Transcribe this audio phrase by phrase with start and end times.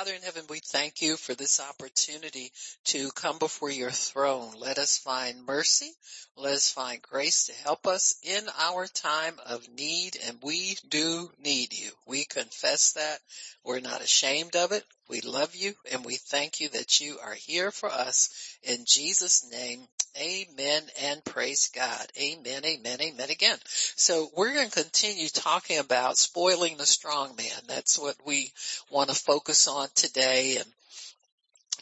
[0.00, 2.50] Father in heaven, we thank you for this opportunity
[2.84, 4.54] to come before your throne.
[4.56, 5.90] Let us find mercy.
[6.38, 10.16] Let us find grace to help us in our time of need.
[10.26, 11.90] And we do need you.
[12.06, 13.18] We confess that.
[13.62, 14.84] We're not ashamed of it.
[15.10, 18.30] We love you and we thank you that you are here for us
[18.62, 19.86] in Jesus name.
[20.18, 22.06] Amen and praise God.
[22.20, 23.56] Amen, amen, amen again.
[23.64, 27.60] So we're going to continue talking about spoiling the strong man.
[27.68, 28.50] That's what we
[28.90, 30.66] want to focus on today and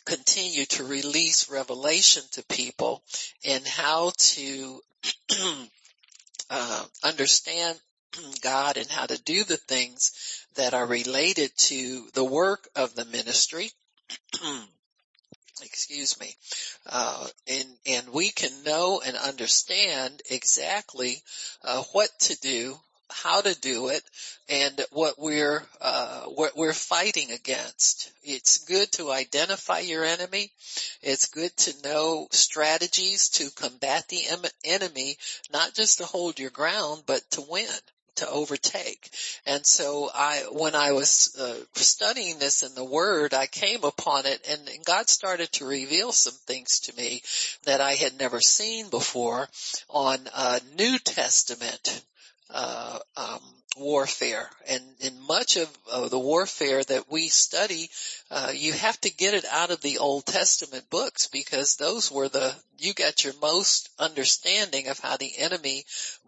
[0.04, 3.02] continue to release revelation to people
[3.46, 4.80] and how to
[6.50, 7.78] uh, understand
[8.42, 13.04] God and how to do the things that are related to the work of the
[13.06, 13.70] ministry.
[15.62, 16.34] Excuse me.
[16.86, 21.22] Uh, and, and we can know and understand exactly
[21.64, 22.78] uh, what to do
[23.10, 24.02] how to do it
[24.48, 28.12] and what we're uh, what we're fighting against.
[28.22, 30.50] It's good to identify your enemy.
[31.02, 35.16] It's good to know strategies to combat the em- enemy,
[35.52, 37.66] not just to hold your ground, but to win
[38.18, 39.10] to overtake.
[39.46, 44.26] And so I, when I was uh, studying this in the Word, I came upon
[44.26, 47.22] it, and, and God started to reveal some things to me
[47.64, 49.48] that I had never seen before
[49.88, 52.02] on uh, New Testament
[52.50, 53.40] uh, um,
[53.78, 54.48] warfare.
[54.68, 57.90] And in much of, of, the warfare that we study,
[58.30, 62.28] uh, you have to get it out of the Old Testament books because those were
[62.28, 65.84] the, you got your most understanding of how the enemy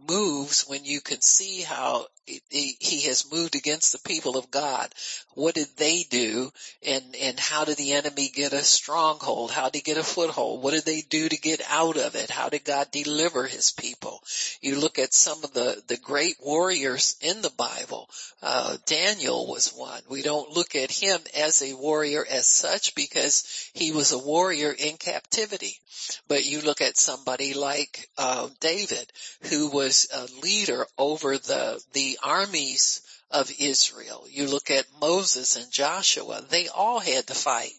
[0.08, 2.06] moves when you can see how
[2.48, 4.92] he has moved against the people of God.
[5.34, 6.52] What did they do
[6.86, 9.50] and, and how did the enemy get a stronghold?
[9.50, 10.62] How did he get a foothold?
[10.62, 12.30] What did they do to get out of it?
[12.30, 14.22] How did God deliver his people?
[14.60, 18.08] You look at some of the, the great warriors in the Bible.
[18.42, 20.02] Uh, Daniel was one.
[20.08, 24.72] We don't look at him as a warrior as such because he was a warrior
[24.72, 25.80] in captivity.
[26.28, 32.18] But you look at somebody like, uh, David who was a leader over the, the
[32.22, 34.26] armies of Israel.
[34.28, 37.72] You look at Moses and Joshua, they all had to fight.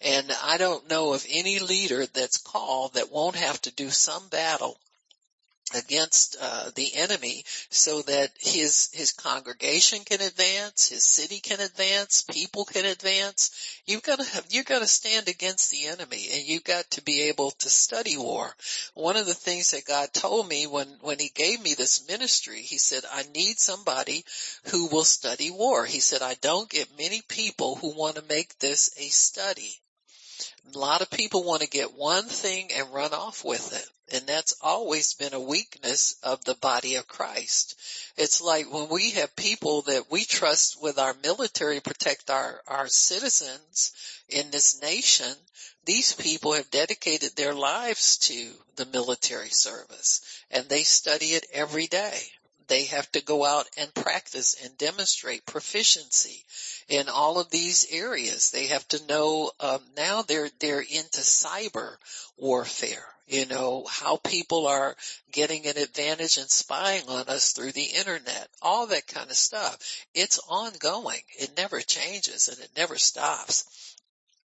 [0.00, 4.28] And I don't know of any leader that's called that won't have to do some
[4.28, 4.78] battle
[5.74, 12.22] against uh, the enemy so that his his congregation can advance his city can advance
[12.22, 13.50] people can advance.
[13.84, 17.02] You've got to have you've got to stand against the enemy and you've got to
[17.02, 18.54] be able to study war.
[18.94, 22.60] One of the things that god told me when when he gave me this ministry
[22.62, 24.24] he said i need somebody
[24.66, 25.84] who will study war.
[25.84, 29.80] He said i don't get many people who want to make this a study.
[30.74, 33.88] A lot of people want to get one thing and run off with it.
[34.12, 37.74] And that's always been a weakness of the body of Christ.
[38.16, 42.86] It's like when we have people that we trust with our military protect our, our
[42.86, 43.92] citizens
[44.28, 45.34] in this nation,
[45.84, 51.86] these people have dedicated their lives to the military service and they study it every
[51.86, 52.30] day.
[52.68, 56.44] They have to go out and practice and demonstrate proficiency
[56.88, 58.50] in all of these areas.
[58.50, 61.96] They have to know um, now they're they're into cyber
[62.36, 63.06] warfare.
[63.28, 64.96] You know how people are
[65.32, 68.48] getting an advantage and spying on us through the internet.
[68.62, 69.78] All that kind of stuff.
[70.14, 71.22] It's ongoing.
[71.38, 73.95] It never changes and it never stops.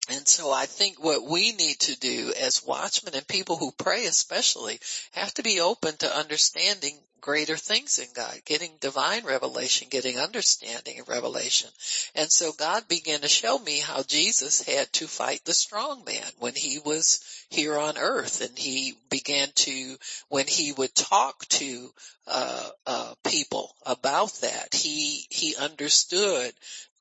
[0.10, 4.06] And so I think what we need to do as watchmen and people who pray
[4.06, 4.80] especially
[5.14, 11.00] have to be open to understanding greater things in God, getting divine revelation, getting understanding
[11.00, 11.70] of revelation.
[12.16, 16.32] And so God began to show me how Jesus had to fight the strong man
[16.40, 19.98] when he was here on earth and he began to,
[20.30, 21.94] when he would talk to,
[22.28, 26.54] uh, uh, people about that, he, he understood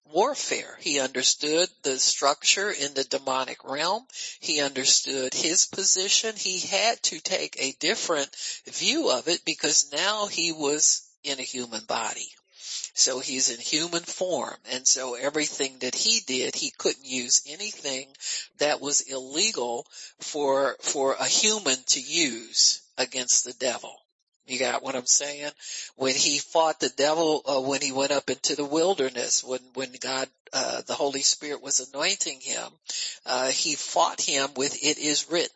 [0.06, 0.76] warfare.
[0.80, 4.06] He understood the structure in the demonic realm.
[4.40, 6.34] He understood his position.
[6.36, 8.34] He had to take a different
[8.66, 12.28] view of it because now he was in a human body.
[12.94, 14.56] So he's in human form.
[14.72, 18.08] And so everything that he did, he couldn't use anything
[18.58, 19.86] that was illegal
[20.18, 23.96] for, for a human to use against the devil.
[24.50, 25.50] You got what I'm saying?
[25.96, 29.92] When he fought the devil, uh, when he went up into the wilderness, when, when
[30.00, 32.66] God, uh, the Holy Spirit was anointing him,
[33.24, 35.54] uh, he fought him with it is written.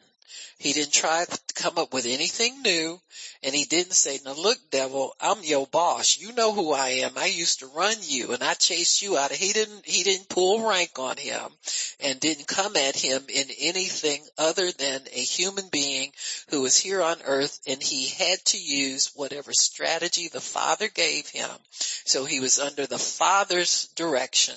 [0.59, 3.01] He didn't try to come up with anything new
[3.43, 6.17] and he didn't say, now look devil, I'm your boss.
[6.19, 7.19] You know who I am.
[7.19, 9.33] I used to run you and I chased you out.
[9.33, 11.51] He didn't, he didn't pull rank on him
[12.01, 16.13] and didn't come at him in anything other than a human being
[16.49, 21.29] who was here on earth and he had to use whatever strategy the father gave
[21.29, 21.51] him.
[22.05, 24.55] So he was under the father's direction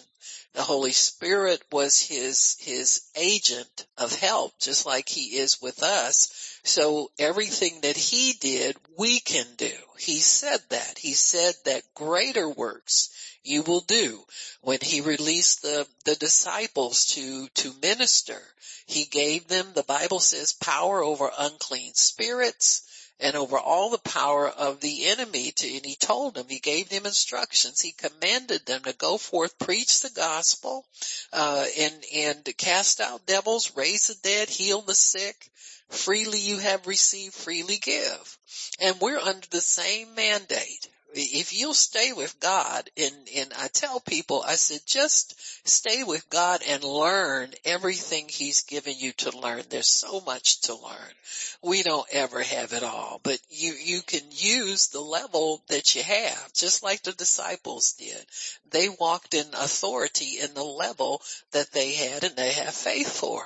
[0.54, 6.30] The Holy Spirit was his, his agent of help, just like he is with us.
[6.64, 9.74] So everything that he did, we can do.
[9.98, 10.98] He said that.
[10.98, 13.10] He said that greater works
[13.44, 14.26] you will do.
[14.62, 18.42] When he released the, the disciples to, to minister,
[18.86, 22.87] he gave them, the Bible says, power over unclean spirits
[23.20, 26.90] and over all the power of the enemy to, and he told them, he gave
[26.90, 30.86] them instructions, he commanded them to go forth, preach the gospel,
[31.34, 35.50] uh, and, and cast out devils, raise the dead, heal the sick,
[35.90, 38.38] freely you have received, freely give.
[38.80, 44.00] And we're under the same mandate if you'll stay with God and, and I tell
[44.00, 45.36] people, I said, just
[45.68, 49.64] stay with God and learn everything he's given you to learn.
[49.70, 51.14] There's so much to learn.
[51.62, 56.04] We don't ever have it all, but you, you can use the level that you
[56.04, 58.26] have, just like the disciples did.
[58.70, 61.22] They walked in authority in the level
[61.52, 63.44] that they had and they have faith for.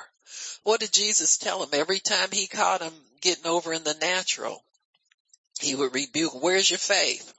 [0.64, 4.64] What did Jesus tell them every time he caught them getting over in the natural?
[5.60, 7.34] He would rebuke, where's your faith?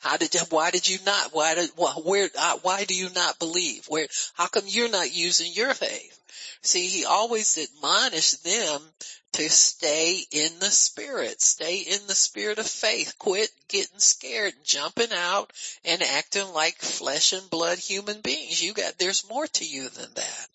[0.00, 3.84] How did why did you not, why did, where, uh, why do you not believe?
[3.86, 6.18] Where, how come you're not using your faith?
[6.62, 8.94] See, he always admonished them
[9.32, 15.12] to stay in the spirit, stay in the spirit of faith, quit getting scared, jumping
[15.12, 15.52] out
[15.84, 18.62] and acting like flesh and blood human beings.
[18.62, 20.48] You got, there's more to you than that.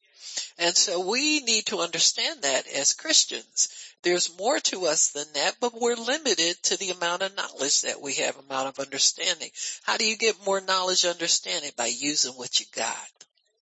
[0.58, 3.70] And so we need to understand that as Christians.
[4.04, 8.02] There's more to us than that, but we're limited to the amount of knowledge that
[8.02, 9.52] we have, amount of understanding.
[9.84, 11.72] How do you get more knowledge, understanding?
[11.76, 13.10] By using what you got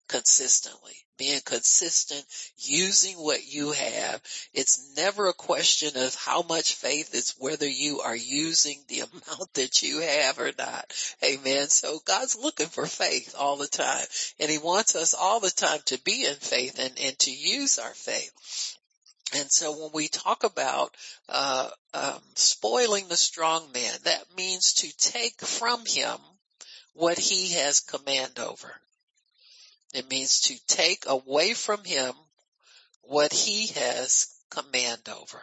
[0.10, 2.26] consistently, being consistent,
[2.58, 4.22] using what you have.
[4.54, 9.54] It's never a question of how much faith, it's whether you are using the amount
[9.54, 10.92] that you have or not.
[11.24, 11.70] Amen.
[11.70, 14.06] So God's looking for faith all the time
[14.40, 17.80] and he wants us all the time to be in faith and, and to use
[17.80, 18.76] our faith.
[19.36, 20.96] And so when we talk about
[21.28, 26.18] uh, um, spoiling the strong man, that means to take from him
[26.94, 28.74] what he has command over.
[29.94, 32.14] It means to take away from him
[33.02, 35.42] what he has command over.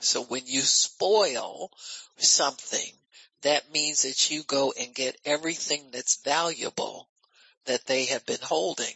[0.00, 1.70] So when you spoil
[2.16, 2.92] something,
[3.42, 7.08] that means that you go and get everything that's valuable
[7.66, 8.94] that they have been holding.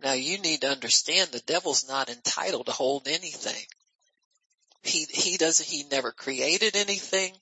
[0.00, 3.66] Now you need to understand the devil's not entitled to hold anything.
[4.82, 7.32] He, he doesn't, he never created anything.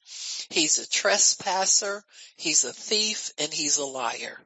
[0.51, 2.05] He's a trespasser.
[2.37, 4.39] He's a thief and he's a liar.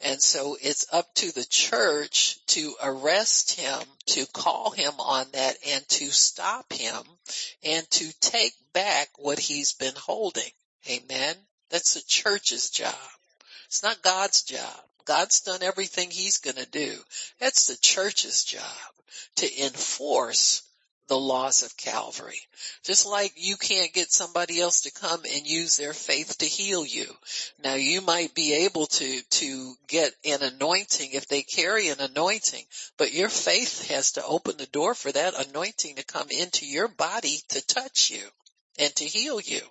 [0.00, 5.56] And so it's up to the church to arrest him, to call him on that
[5.66, 7.02] and to stop him
[7.62, 10.50] and to take back what he's been holding.
[10.88, 11.36] Amen.
[11.70, 12.94] That's the church's job.
[13.66, 14.84] It's not God's job.
[15.04, 16.98] God's done everything he's gonna do.
[17.38, 18.92] That's the church's job
[19.36, 20.62] to enforce
[21.08, 22.40] the laws of Calvary.
[22.84, 26.84] Just like you can't get somebody else to come and use their faith to heal
[26.84, 27.06] you.
[27.62, 32.64] Now you might be able to, to get an anointing if they carry an anointing,
[32.96, 36.88] but your faith has to open the door for that anointing to come into your
[36.88, 38.26] body to touch you
[38.78, 39.62] and to heal you.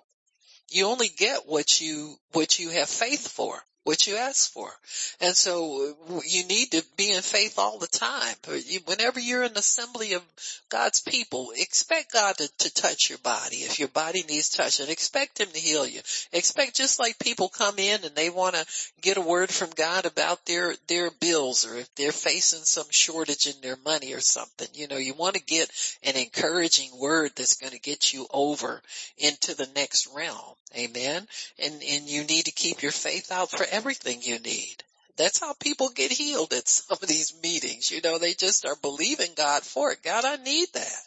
[0.70, 4.70] You only get what you, what you have faith for what you ask for.
[5.18, 8.34] And so uh, you need to be in faith all the time.
[8.46, 10.22] Uh, whenever you're in assembly of
[10.68, 13.56] God's people, expect God to, to touch your body.
[13.56, 16.00] If your body needs touching, expect Him to heal you.
[16.34, 18.66] Expect just like people come in and they want to
[19.00, 23.46] get a word from God about their, their bills or if they're facing some shortage
[23.46, 24.68] in their money or something.
[24.74, 25.70] You know, you want to get
[26.02, 28.82] an encouraging word that's going to get you over
[29.16, 30.54] into the next realm.
[30.76, 31.26] Amen.
[31.58, 34.82] And, and you need to keep your faith out for everything you need.
[35.16, 37.90] That's how people get healed at some of these meetings.
[37.90, 40.02] You know, they just are believing God for it.
[40.02, 41.02] God, I need that.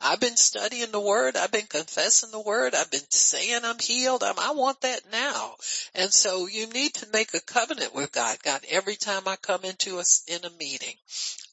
[0.00, 1.36] I've been studying the word.
[1.36, 2.74] I've been confessing the word.
[2.74, 4.22] I've been saying I'm healed.
[4.22, 5.54] I'm, I want that now.
[5.94, 8.36] And so you need to make a covenant with God.
[8.42, 10.94] God, every time I come into a, in a meeting,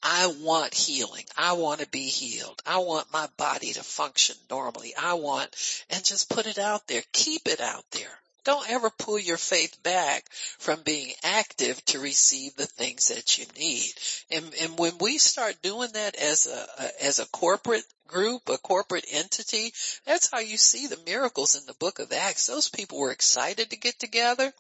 [0.04, 1.26] I want healing.
[1.38, 2.62] I want to be healed.
[2.66, 4.94] I want my body to function normally.
[4.96, 5.56] I want,
[5.90, 7.04] and just put it out there.
[7.14, 8.20] Keep it out there.
[8.44, 13.46] Don't ever pull your faith back from being active to receive the things that you
[13.58, 13.94] need.
[14.32, 19.06] And, and when we start doing that as a, as a corporate group, a corporate
[19.12, 19.74] entity,
[20.06, 22.48] that's how you see the miracles in the book of Acts.
[22.48, 24.52] Those people were excited to get together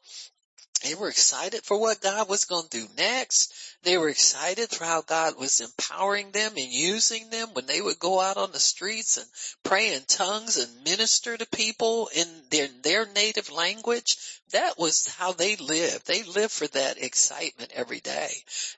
[0.83, 3.53] They were excited for what God was going to do next.
[3.83, 7.99] They were excited for how God was empowering them and using them when they would
[7.99, 9.27] go out on the streets and
[9.63, 14.17] pray in tongues and minister to people in their, their native language.
[14.51, 16.07] That was how they lived.
[16.07, 18.31] They lived for that excitement every day.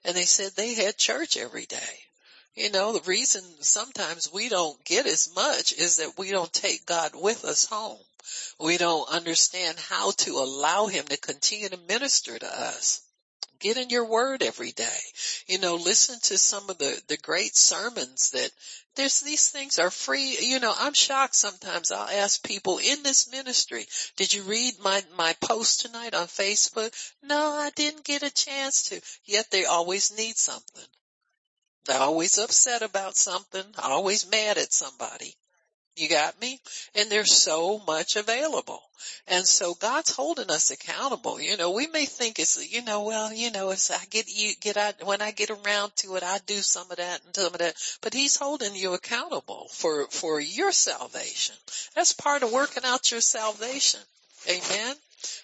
[0.03, 2.05] And they said they had church every day.
[2.55, 6.85] You know, the reason sometimes we don't get as much is that we don't take
[6.85, 7.99] God with us home.
[8.59, 13.01] We don't understand how to allow him to continue to minister to us.
[13.57, 14.99] Get in your word every day.
[15.47, 18.51] You know, listen to some of the, the great sermons that
[18.95, 20.37] there's these things are free.
[20.39, 21.91] You know, I'm shocked sometimes.
[21.91, 26.93] I'll ask people in this ministry, did you read my, my post tonight on Facebook?
[27.23, 29.01] No, I didn't get a chance to.
[29.25, 30.85] Yet they always need something.
[31.85, 35.35] They're always upset about something, always mad at somebody.
[35.95, 36.59] You got me?
[36.95, 38.81] And there's so much available.
[39.27, 41.39] And so God's holding us accountable.
[41.39, 44.53] You know, we may think it's, you know, well, you know, it's, I get you,
[44.59, 47.53] get out, when I get around to it, I do some of that and some
[47.53, 51.55] of that, but he's holding you accountable for, for your salvation.
[51.95, 54.01] That's part of working out your salvation.
[54.49, 54.95] Amen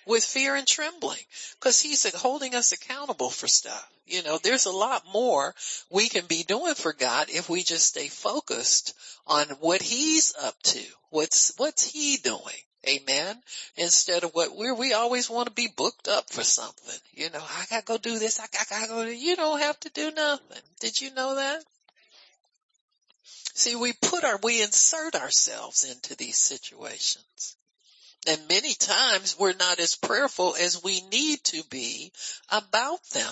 [0.06, 1.20] with fear and trembling
[1.60, 3.90] because he's holding us accountable for stuff.
[4.06, 5.54] You know, there's a lot more
[5.90, 8.94] we can be doing for God if we just stay focused
[9.28, 10.84] on what he's up to.
[11.12, 12.62] What's, what's he doing?
[12.88, 13.36] Amen.
[13.76, 17.00] Instead of what we're, we always want to be booked up for something.
[17.14, 18.40] You know, I gotta go do this.
[18.40, 20.62] I gotta go do, you don't have to do nothing.
[20.80, 21.64] Did you know that?
[23.54, 27.58] See, we put our, we insert ourselves into these situations.
[28.28, 32.12] And many times we're not as prayerful as we need to be
[32.50, 33.32] about them.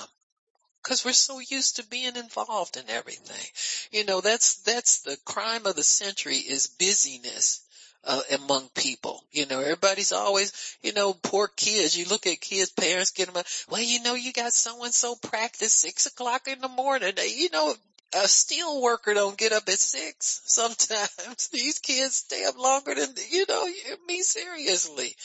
[0.83, 3.45] Cause we're so used to being involved in everything.
[3.91, 7.61] You know, that's, that's the crime of the century is busyness.
[8.03, 11.97] Uh, among people, you know, everybody's always, you know, poor kids.
[11.97, 15.15] You look at kids, parents get them, well, you know, you got so and so
[15.15, 17.11] practice six o'clock in the morning.
[17.17, 17.75] You know,
[18.15, 21.47] a steel worker don't get up at six sometimes.
[21.51, 23.67] These kids stay up longer than, you know,
[24.07, 25.15] me seriously.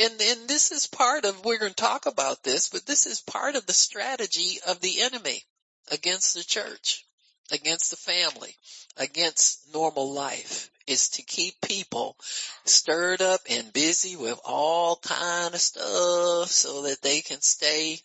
[0.00, 3.20] And, and this is part of, we're going to talk about this, but this is
[3.20, 5.42] part of the strategy of the enemy
[5.90, 7.04] against the church,
[7.50, 8.54] against the family,
[8.96, 12.16] against normal life is to keep people
[12.64, 17.98] stirred up and busy with all kind of stuff so that they can stay,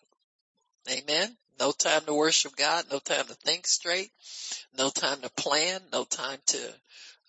[0.89, 4.10] amen, no time to worship God, no time to think straight,
[4.80, 6.58] no time to plan, no time to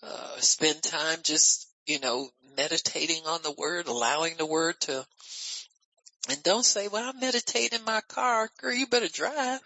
[0.01, 5.05] uh, spend time just, you know, meditating on the word, allowing the word to,
[6.29, 8.49] and don't say, well, I meditate in my car.
[8.59, 9.59] Girl, you better drive.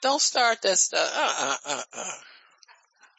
[0.00, 1.10] Don't start that stuff.
[1.12, 2.12] Uh, uh, uh, uh.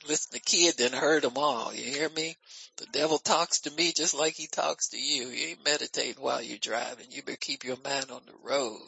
[0.08, 1.74] Listen, the kid didn't hurt them all.
[1.74, 2.36] You hear me?
[2.78, 5.28] The devil talks to me just like he talks to you.
[5.28, 7.08] You ain't meditating while you're driving.
[7.10, 8.80] You better keep your mind on the road.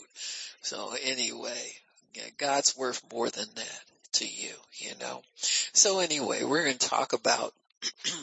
[0.62, 1.74] So anyway,
[2.38, 3.82] God's worth more than that
[4.14, 5.22] to you, you know.
[5.74, 7.54] So anyway, we're going to talk about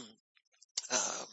[0.90, 1.26] um,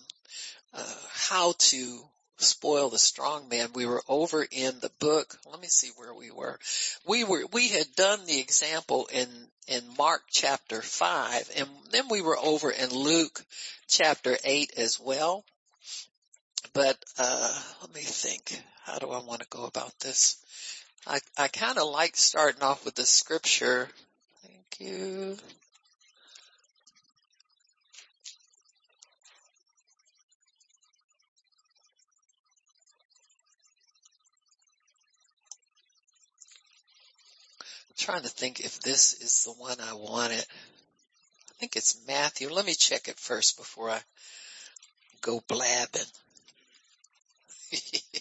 [0.73, 2.01] uh, how to
[2.43, 3.69] spoil the strong man.
[3.73, 5.37] We were over in the book.
[5.49, 6.59] Let me see where we were.
[7.07, 9.27] We were, we had done the example in,
[9.67, 13.43] in Mark chapter five and then we were over in Luke
[13.87, 15.43] chapter eight as well.
[16.73, 18.61] But, uh, let me think.
[18.83, 20.37] How do I want to go about this?
[21.07, 23.89] I, I kind of like starting off with the scripture.
[24.41, 25.37] Thank you.
[38.03, 40.45] Trying to think if this is the one I wanted.
[41.49, 42.49] I think it's Matthew.
[42.49, 44.01] Let me check it first before I
[45.21, 46.01] go blabbing.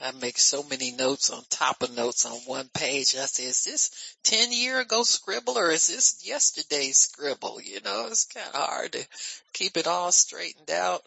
[0.00, 3.14] I make so many notes on top of notes on one page.
[3.14, 7.60] I say, is this 10 year ago scribble or is this yesterday's scribble?
[7.60, 9.06] You know, it's kind of hard to
[9.52, 11.02] keep it all straightened out.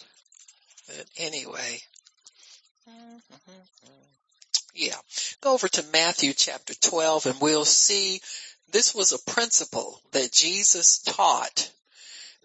[0.88, 1.82] But anyway,
[4.76, 4.96] yeah.
[5.42, 8.20] Go over to Matthew chapter 12 and we'll see
[8.72, 11.72] this was a principle that Jesus taught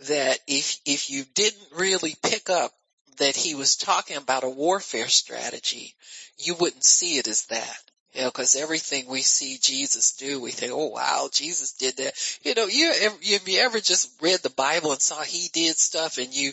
[0.08, 2.72] that if, if you didn't really pick up
[3.18, 5.94] that he was talking about a warfare strategy,
[6.38, 7.78] you wouldn't see it as that.
[8.14, 12.12] You know, cause everything we see Jesus do, we think, oh wow, Jesus did that.
[12.42, 16.18] You know, you, have you ever just read the Bible and saw he did stuff
[16.18, 16.52] and you,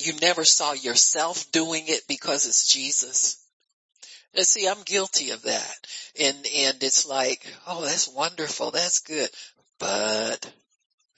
[0.00, 3.38] you never saw yourself doing it because it's Jesus.
[4.36, 5.76] Now see, I'm guilty of that.
[6.20, 8.70] And, and it's like, oh, that's wonderful.
[8.72, 9.30] That's good.
[9.78, 10.52] But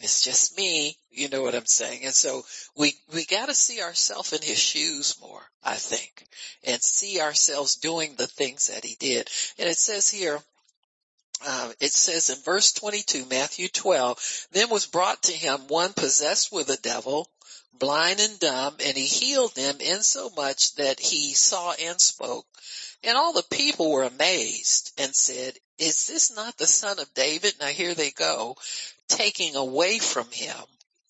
[0.00, 0.96] It's just me.
[1.10, 2.04] You know what I'm saying?
[2.04, 2.44] And so
[2.76, 6.26] we, we gotta see ourselves in his shoes more, I think,
[6.64, 9.30] and see ourselves doing the things that he did.
[9.58, 10.38] And it says here,
[11.44, 16.52] uh, it says in verse 22, Matthew 12, then was brought to him one possessed
[16.52, 17.28] with a devil,
[17.72, 22.46] blind and dumb, and he healed them insomuch that he saw and spoke.
[23.04, 27.54] And all the people were amazed and said, is this not the son of David?
[27.60, 28.56] Now here they go,
[29.08, 30.56] taking away from him,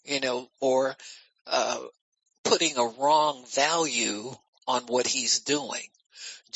[0.04, 0.96] you know, or,
[1.46, 1.78] uh,
[2.42, 4.34] putting a wrong value
[4.66, 5.88] on what he's doing.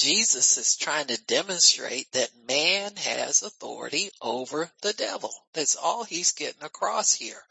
[0.01, 5.31] Jesus is trying to demonstrate that man has authority over the devil.
[5.53, 7.43] That's all he's getting across here.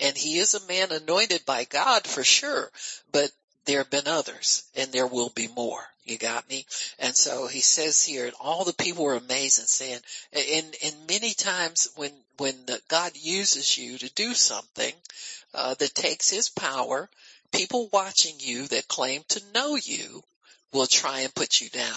[0.00, 2.72] And he is a man anointed by God for sure,
[3.12, 3.30] but
[3.66, 5.86] there have been others and there will be more.
[6.04, 6.66] You got me?
[6.98, 10.00] And so he says here, and all the people were amazed and saying,
[10.32, 14.92] and, and many times when, when the, God uses you to do something,
[15.54, 17.08] uh, that takes his power,
[17.52, 20.24] people watching you that claim to know you
[20.72, 21.94] will try and put you down.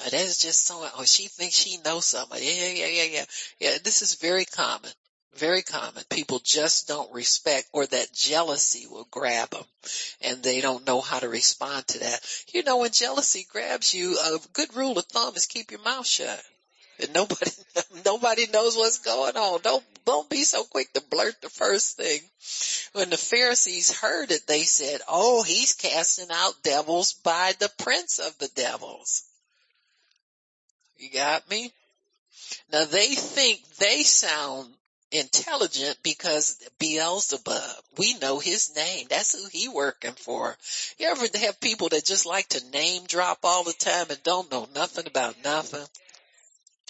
[0.00, 2.44] Uh, that is just so, oh, she thinks she knows somebody.
[2.44, 3.24] Yeah, yeah, yeah, yeah.
[3.60, 4.90] Yeah, this is very common.
[5.34, 6.02] Very common.
[6.10, 9.64] People just don't respect or that jealousy will grab them
[10.20, 12.20] and they don't know how to respond to that.
[12.52, 16.06] You know, when jealousy grabs you, a good rule of thumb is keep your mouth
[16.06, 16.42] shut.
[17.02, 17.50] And nobody,
[18.04, 19.60] nobody knows what's going on.
[19.62, 22.20] Don't, don't be so quick to blurt the first thing.
[22.92, 28.18] When the Pharisees heard it, they said, oh, he's casting out devils by the prince
[28.18, 29.24] of the devils.
[30.98, 31.72] You got me?
[32.72, 34.72] Now they think they sound
[35.10, 39.06] intelligent because Beelzebub, we know his name.
[39.10, 40.56] That's who he working for.
[40.98, 44.50] You ever have people that just like to name drop all the time and don't
[44.50, 45.86] know nothing about nothing?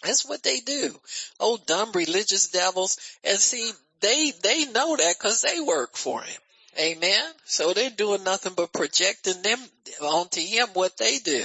[0.03, 0.99] That's what they do.
[1.41, 2.99] Oh, dumb religious devils.
[3.25, 6.41] And see, they, they know that cause they work for him.
[6.79, 7.25] Amen.
[7.45, 9.59] So they're doing nothing but projecting them
[10.01, 11.45] onto him what they do.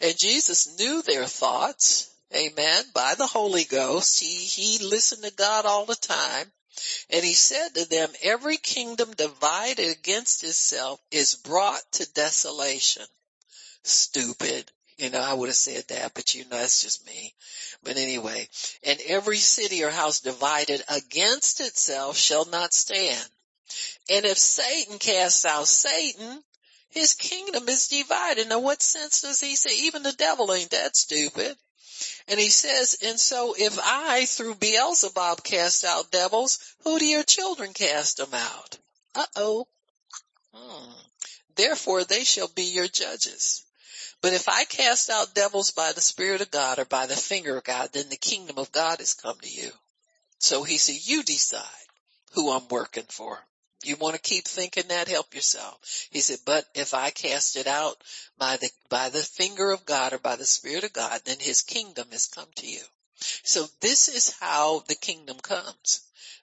[0.00, 2.10] And Jesus knew their thoughts.
[2.34, 2.84] Amen.
[2.94, 4.20] By the Holy Ghost.
[4.20, 6.50] He, he listened to God all the time.
[7.10, 13.04] And he said to them, every kingdom divided against itself is brought to desolation.
[13.84, 14.70] Stupid.
[14.96, 17.34] You know, I would have said that, but you know, that's just me.
[17.82, 18.48] But anyway,
[18.84, 23.28] and every city or house divided against itself shall not stand.
[24.08, 26.44] And if Satan casts out Satan,
[26.90, 28.48] his kingdom is divided.
[28.48, 29.70] Now what sense does he say?
[29.86, 31.56] Even the devil ain't that stupid.
[32.28, 37.24] And he says, and so if I through Beelzebub cast out devils, who do your
[37.24, 38.78] children cast them out?
[39.14, 39.66] Uh oh.
[40.52, 40.92] Hmm.
[41.56, 43.64] Therefore they shall be your judges.
[44.24, 47.58] But if I cast out devils by the Spirit of God or by the finger
[47.58, 49.70] of God, then the kingdom of God has come to you.
[50.38, 51.60] So he said, you decide
[52.32, 53.38] who I'm working for.
[53.84, 56.08] You want to keep thinking that, help yourself.
[56.10, 58.02] He said, but if I cast it out
[58.38, 61.60] by the, by the finger of God or by the Spirit of God, then his
[61.60, 62.80] kingdom has come to you.
[63.42, 66.00] So this is how the kingdom comes.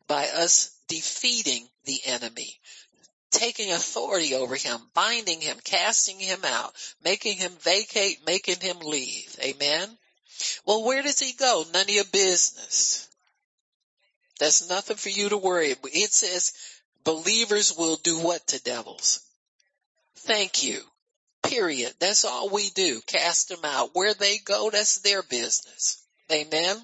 [0.07, 2.59] By us defeating the enemy
[3.31, 9.35] taking authority over him, binding him, casting him out, making him vacate, making him leave.
[9.41, 9.89] Amen.
[10.65, 11.65] Well, where does he go?
[11.73, 13.07] None of your business.
[14.39, 15.71] That's nothing for you to worry.
[15.71, 15.91] About.
[15.93, 16.53] It says
[17.03, 19.21] believers will do what to devils?
[20.15, 20.81] Thank you.
[21.43, 21.93] Period.
[21.99, 23.01] That's all we do.
[23.07, 23.91] Cast them out.
[23.93, 26.03] Where they go, that's their business.
[26.31, 26.77] Amen.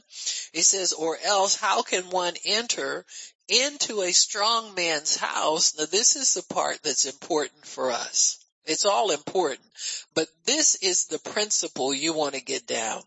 [0.52, 3.06] He says, or else how can one enter
[3.48, 5.78] into a strong man's house.
[5.78, 8.44] Now this is the part that's important for us.
[8.66, 9.66] It's all important,
[10.14, 13.02] but this is the principle you want to get down.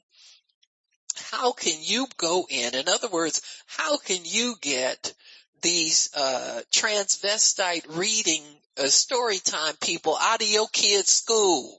[1.15, 2.75] How can you go in?
[2.75, 5.13] In other words, how can you get
[5.61, 8.43] these uh, transvestite reading
[8.79, 11.79] uh, story time people out of your kid's school?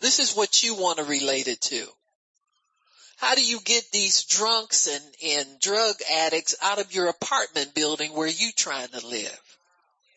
[0.00, 1.86] This is what you want to relate it to.
[3.18, 8.12] How do you get these drunks and, and drug addicts out of your apartment building
[8.12, 9.40] where you trying to live?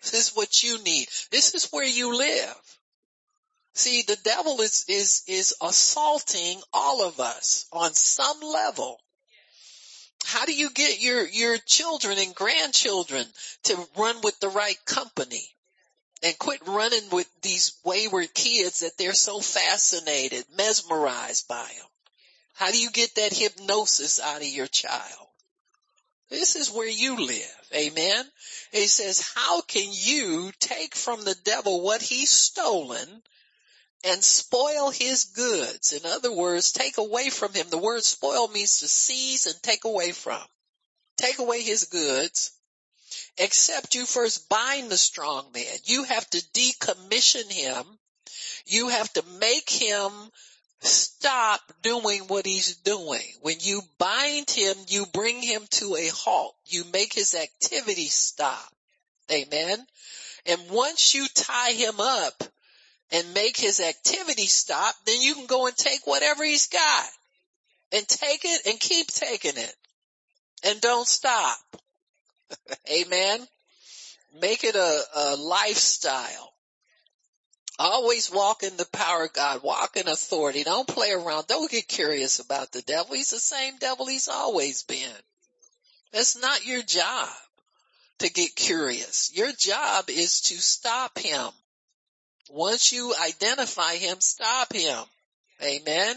[0.04, 1.08] This is what you need.
[1.32, 2.78] This is where you live.
[3.74, 9.00] See, the devil is, is, is assaulting all of us on some level.
[10.24, 13.26] How do you get your, your children and grandchildren
[13.64, 15.48] to run with the right company?
[16.22, 21.88] And quit running with these wayward kids that they're so fascinated, mesmerized by them.
[22.62, 25.28] How do you get that hypnosis out of your child?
[26.30, 27.72] This is where you live.
[27.76, 28.24] Amen.
[28.72, 33.24] He says, how can you take from the devil what he's stolen
[34.04, 35.92] and spoil his goods?
[35.92, 37.66] In other words, take away from him.
[37.72, 40.46] The word spoil means to seize and take away from.
[41.18, 42.52] take away his goods,
[43.38, 45.78] except you first bind the strong man.
[45.86, 47.86] You have to decommission him.
[48.66, 50.12] You have to make him
[50.82, 53.24] stop doing what he's doing.
[53.42, 56.56] When you bind him, you bring him to a halt.
[56.66, 58.74] You make his activity stop.
[59.32, 59.86] Amen.
[60.46, 62.44] And once you tie him up
[63.12, 67.10] and make his activity stop, then you can go and take whatever he's got
[67.92, 69.76] and take it and keep taking it
[70.64, 71.60] and don't stop.
[72.92, 73.48] Amen.
[74.42, 76.51] Make it a, a lifestyle.
[77.84, 79.64] Always walk in the power of God.
[79.64, 80.64] Walk in authority.
[80.64, 81.48] Don't play around.
[81.48, 83.16] Don't get curious about the devil.
[83.16, 85.10] He's the same devil he's always been.
[86.14, 87.28] That's not your job
[88.20, 89.32] to get curious.
[89.34, 91.48] Your job is to stop him.
[92.52, 95.04] Once you identify him, stop him.
[95.64, 96.16] Amen.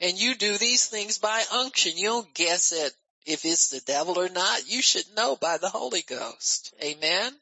[0.00, 1.96] And you do these things by unction.
[1.96, 2.92] You don't guess at
[3.26, 4.68] if it's the devil or not.
[4.68, 6.72] You should know by the Holy Ghost.
[6.80, 7.32] Amen.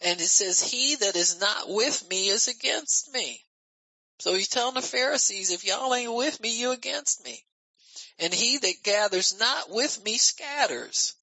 [0.00, 3.44] And it says, he that is not with me is against me.
[4.20, 7.44] So he's telling the Pharisees, if y'all ain't with me, you against me.
[8.18, 11.14] And he that gathers not with me scatters.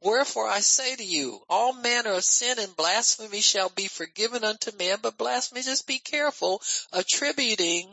[0.00, 4.76] Wherefore I say to you, all manner of sin and blasphemy shall be forgiven unto
[4.76, 7.92] men, but blasphemy, just be careful attributing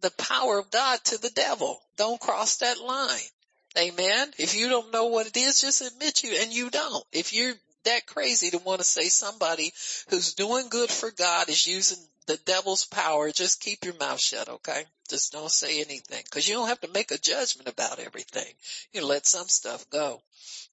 [0.00, 1.82] the power of God to the devil.
[1.96, 3.30] Don't cross that line.
[3.76, 4.32] Amen.
[4.38, 7.04] If you don't know what it is, just admit you, and you don't.
[7.10, 9.72] If you're that crazy to want to say somebody
[10.08, 14.48] who's doing good for God is using the devil's power, just keep your mouth shut,
[14.48, 14.84] okay?
[15.08, 16.22] Just don't say anything.
[16.30, 18.52] Cause you don't have to make a judgment about everything.
[18.92, 20.22] You let some stuff go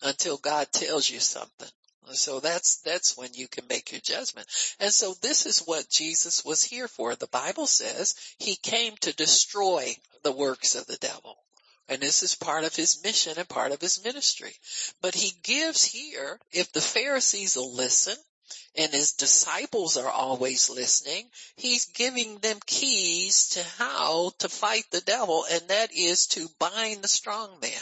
[0.01, 1.67] until God tells you something.
[2.11, 4.47] So that's, that's when you can make your judgment.
[4.79, 7.15] And so this is what Jesus was here for.
[7.15, 11.37] The Bible says he came to destroy the works of the devil.
[11.89, 14.53] And this is part of his mission and part of his ministry.
[15.01, 18.15] But he gives here, if the Pharisees will listen,
[18.75, 25.01] and his disciples are always listening, he's giving them keys to how to fight the
[25.01, 27.81] devil, and that is to bind the strong man.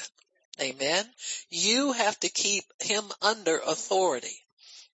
[0.60, 1.06] Amen.
[1.50, 4.46] You have to keep him under authority.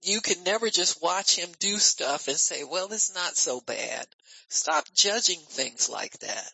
[0.01, 4.07] You can never just watch him do stuff and say, well, it's not so bad.
[4.49, 6.51] Stop judging things like that.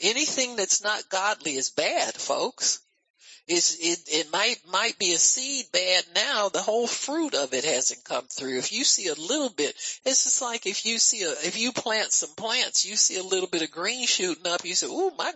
[0.00, 2.80] Anything that's not godly is bad, folks.
[3.48, 6.48] It's, it, it might, might be a seed bad now.
[6.48, 8.58] The whole fruit of it hasn't come through.
[8.58, 11.72] If you see a little bit, it's just like if you see a, if you
[11.72, 15.10] plant some plants, you see a little bit of green shooting up, you say, ooh,
[15.18, 15.32] my,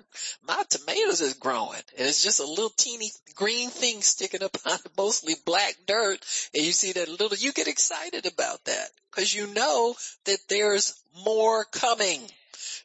[0.46, 1.82] my tomatoes is growing.
[1.98, 6.24] And it's just a little teeny green thing sticking up out of mostly black dirt.
[6.54, 9.96] And you see that little, you get excited about that because you know
[10.26, 10.94] that there's
[11.24, 12.22] more coming.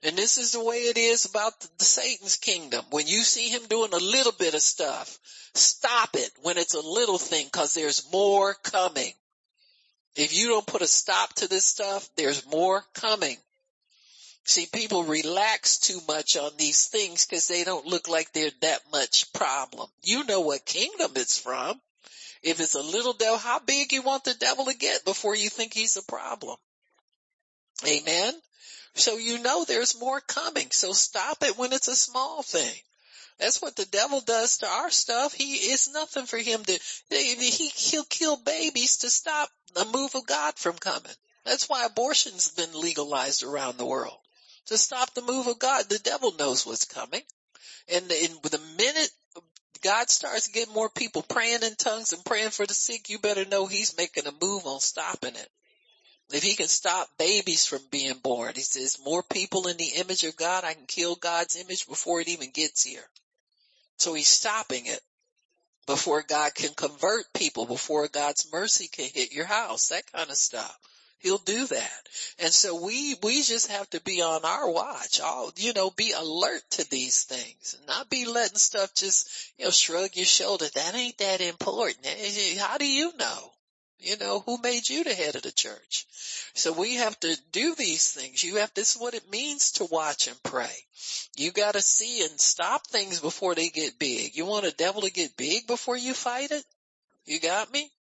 [0.03, 2.85] And this is the way it is about the, Satan's kingdom.
[2.89, 5.19] When you see him doing a little bit of stuff,
[5.53, 9.13] stop it when it's a little thing cause there's more coming.
[10.15, 13.37] If you don't put a stop to this stuff, there's more coming.
[14.43, 18.81] See, people relax too much on these things because they don't look like they're that
[18.91, 19.87] much problem.
[20.03, 21.79] You know what kingdom it's from.
[22.43, 25.49] If it's a little devil, how big you want the devil to get before you
[25.49, 26.57] think he's a problem?
[27.87, 28.33] Amen.
[28.95, 30.67] So you know there's more coming.
[30.71, 32.73] So stop it when it's a small thing.
[33.39, 35.33] That's what the devil does to our stuff.
[35.33, 40.27] He, it's nothing for him to, he, he'll kill babies to stop the move of
[40.27, 41.11] God from coming.
[41.45, 44.17] That's why abortion's been legalized around the world.
[44.67, 45.89] To stop the move of God.
[45.89, 47.21] The devil knows what's coming.
[47.91, 49.09] And, and the minute
[49.81, 53.45] God starts getting more people praying in tongues and praying for the sick, you better
[53.45, 55.49] know he's making a move on stopping it.
[56.33, 60.23] If he can stop babies from being born, he says more people in the image
[60.23, 63.05] of God, I can kill God's image before it even gets here.
[63.97, 65.01] So he's stopping it
[65.85, 70.37] before God can convert people, before God's mercy can hit your house, that kind of
[70.37, 70.77] stuff.
[71.19, 72.09] He'll do that.
[72.39, 75.21] And so we, we just have to be on our watch.
[75.21, 77.75] All, you know, be alert to these things.
[77.77, 80.65] And not be letting stuff just, you know, shrug your shoulder.
[80.73, 82.07] That ain't that important.
[82.57, 83.51] How do you know?
[84.01, 86.07] You know, who made you the head of the church?
[86.55, 88.43] So we have to do these things.
[88.43, 90.75] You have, this is what it means to watch and pray.
[91.37, 94.35] You gotta see and stop things before they get big.
[94.35, 96.65] You want a devil to get big before you fight it?
[97.25, 97.91] You got me?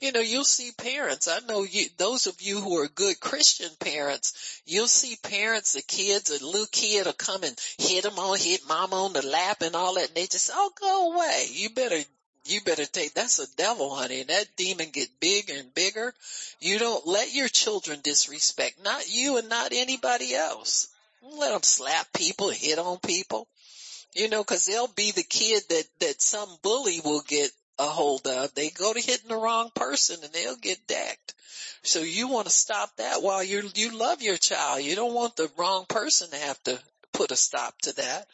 [0.00, 1.28] You know, you'll see parents.
[1.28, 5.82] I know you, those of you who are good Christian parents, you'll see parents, the
[5.82, 9.62] kids, a little kid will come and hit them on, hit mom on the lap
[9.62, 10.08] and all that.
[10.08, 11.46] And they just, oh, go away.
[11.52, 12.00] You better
[12.46, 16.14] you better take, that's a devil, honey, and that demon get bigger and bigger.
[16.60, 20.88] You don't let your children disrespect, not you and not anybody else.
[21.22, 23.48] Let them slap people, hit on people.
[24.14, 28.26] You know, cause they'll be the kid that, that some bully will get a hold
[28.26, 31.34] of, they go to hitting the wrong person and they'll get decked.
[31.82, 34.82] So you want to stop that while you you love your child.
[34.82, 36.78] You don't want the wrong person to have to
[37.12, 38.26] put a stop to that.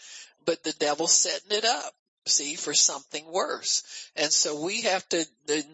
[0.44, 1.94] But the devil's setting it up
[2.27, 3.83] see, for something worse.
[4.17, 5.25] And so we have to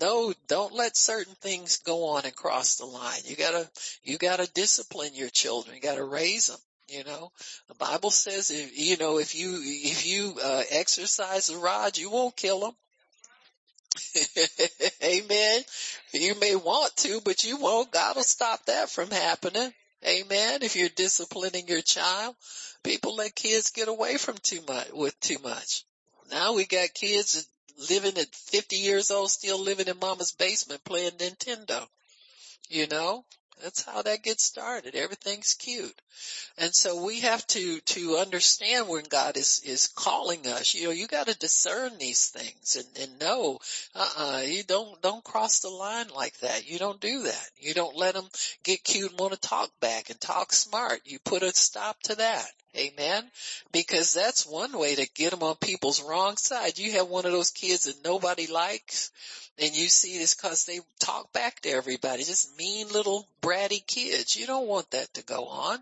[0.00, 3.20] know, don't let certain things go on and cross the line.
[3.24, 3.68] You gotta,
[4.02, 5.76] you gotta discipline your children.
[5.76, 6.58] You gotta raise them.
[6.88, 7.32] You know,
[7.66, 12.10] the Bible says, if, you know, if you, if you, uh, exercise the rod, you
[12.10, 12.72] won't kill them.
[15.02, 15.62] Amen.
[16.12, 17.90] You may want to, but you won't.
[17.90, 19.72] God will stop that from happening.
[20.06, 20.62] Amen.
[20.62, 22.36] If you're disciplining your child,
[22.84, 25.84] people let kids get away from too much, with too much.
[26.30, 27.48] Now we got kids
[27.88, 31.86] living at 50 years old, still living in mama's basement playing Nintendo.
[32.68, 33.24] You know,
[33.62, 34.94] that's how that gets started.
[34.94, 36.00] Everything's cute.
[36.58, 40.74] And so we have to, to understand when God is, is calling us.
[40.74, 43.58] You know, you gotta discern these things and, and know,
[43.94, 46.68] uh-uh, you don't, don't cross the line like that.
[46.68, 47.50] You don't do that.
[47.58, 48.28] You don't let them
[48.62, 51.00] get cute and want to talk back and talk smart.
[51.04, 52.46] You put a stop to that.
[52.76, 53.24] Amen.
[53.72, 56.78] Because that's one way to get them on people's wrong side.
[56.78, 59.10] You have one of those kids that nobody likes
[59.58, 64.36] and you see this cause they talk back to everybody, just mean little bratty kids.
[64.36, 65.78] You don't want that to go on.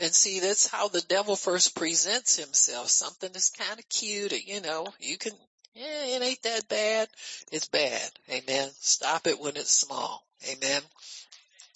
[0.00, 2.88] And see, that's how the devil first presents himself.
[2.88, 5.32] Something that's kind of cute, you know, you can,
[5.76, 7.08] it ain't that bad.
[7.52, 8.10] It's bad.
[8.30, 8.68] Amen.
[8.80, 10.24] Stop it when it's small.
[10.50, 10.82] Amen.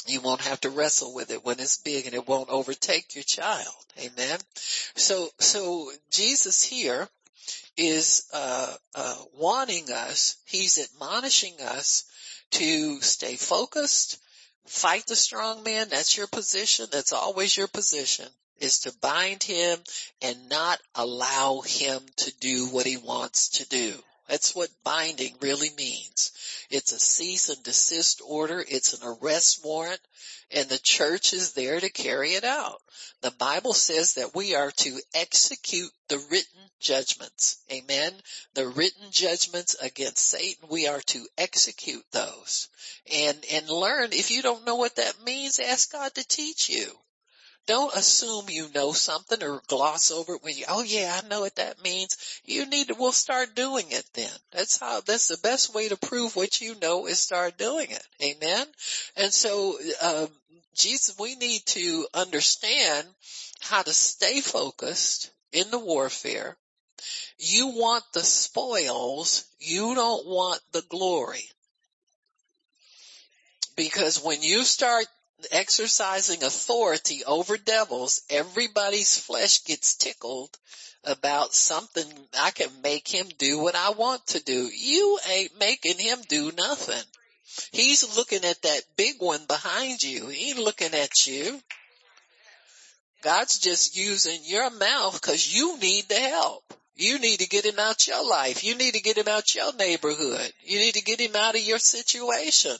[0.08, 3.24] You won't have to wrestle with it when it's big and it won't overtake your
[3.24, 3.74] child.
[3.98, 4.38] Amen.
[4.94, 7.08] So, so Jesus here
[7.76, 12.04] is, uh, uh, wanting us, he's admonishing us
[12.52, 14.18] to stay focused,
[14.66, 15.88] fight the strong man.
[15.88, 16.86] That's your position.
[16.90, 18.26] That's always your position
[18.60, 19.78] is to bind him
[20.22, 23.94] and not allow him to do what he wants to do.
[24.28, 26.32] That's what binding really means.
[26.70, 28.64] It's a cease and desist order.
[28.66, 30.00] It's an arrest warrant
[30.50, 32.80] and the church is there to carry it out.
[33.20, 37.58] The Bible says that we are to execute the written judgments.
[37.70, 38.14] Amen.
[38.54, 42.68] The written judgments against Satan, we are to execute those
[43.12, 44.12] and, and learn.
[44.12, 46.98] If you don't know what that means, ask God to teach you.
[47.68, 51.40] Don't assume you know something or gloss over it when you, oh yeah, I know
[51.40, 52.40] what that means.
[52.46, 54.30] You need to, we'll start doing it then.
[54.52, 58.06] That's how, that's the best way to prove what you know is start doing it.
[58.22, 58.66] Amen.
[59.18, 60.28] And so, um,
[60.74, 63.06] Jesus, we need to understand
[63.60, 66.56] how to stay focused in the warfare.
[67.38, 69.44] You want the spoils.
[69.60, 71.44] You don't want the glory.
[73.76, 75.04] Because when you start
[75.50, 80.56] exercising authority over devils, everybody's flesh gets tickled
[81.04, 82.06] about something
[82.38, 84.68] I can make him do what I want to do.
[84.72, 87.02] You ain't making him do nothing.
[87.72, 90.28] He's looking at that big one behind you.
[90.28, 91.60] He ain't looking at you.
[93.22, 96.62] God's just using your mouth cause you need the help.
[96.94, 98.64] You need to get him out your life.
[98.64, 100.52] You need to get him out your neighborhood.
[100.64, 102.76] You need to get him out of your situation.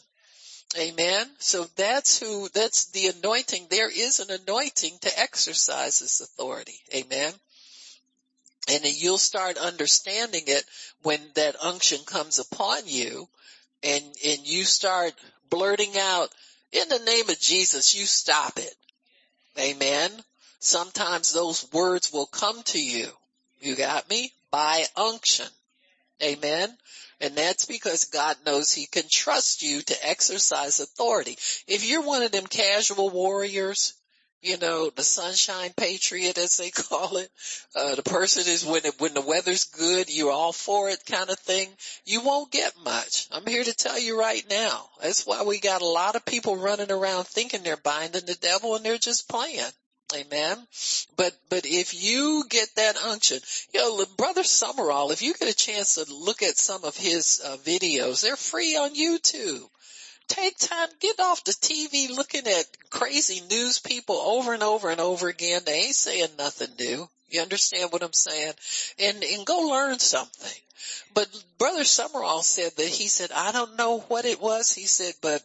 [0.76, 1.26] Amen.
[1.38, 3.66] So that's who, that's the anointing.
[3.70, 6.78] There is an anointing to exercise this authority.
[6.94, 7.33] Amen.
[8.70, 10.64] And you'll start understanding it
[11.02, 13.28] when that unction comes upon you
[13.83, 15.14] and, and you start
[15.48, 16.28] blurting out,
[16.70, 18.74] in the name of Jesus, you stop it.
[19.59, 20.11] Amen.
[20.59, 23.09] Sometimes those words will come to you.
[23.61, 24.33] You got me?
[24.50, 25.46] By unction.
[26.22, 26.76] Amen.
[27.20, 31.37] And that's because God knows he can trust you to exercise authority.
[31.66, 33.94] If you're one of them casual warriors,
[34.40, 37.28] you know, the sunshine patriot as they call it,
[37.74, 41.31] uh, the person is when it, when the weather's good, you're all for it kind
[41.31, 41.68] of thing,
[42.04, 43.26] you won't get much.
[43.33, 44.88] I'm here to tell you right now.
[45.02, 48.76] That's why we got a lot of people running around thinking they're binding the devil
[48.76, 49.72] and they're just playing.
[50.14, 50.57] Amen.
[51.16, 53.40] But, but if you get that unction,
[53.75, 57.42] you know, brother Sumrall, if you get a chance to look at some of his
[57.44, 59.68] uh, videos, they're free on YouTube.
[60.29, 65.01] Take time, get off the TV looking at crazy news people over and over and
[65.01, 65.62] over again.
[65.64, 67.09] They ain't saying nothing new.
[67.31, 68.55] You understand what I'm saying?
[68.99, 70.62] And, and go learn something.
[71.14, 74.73] But brother Sumrall said that he said, I don't know what it was.
[74.73, 75.42] He said, but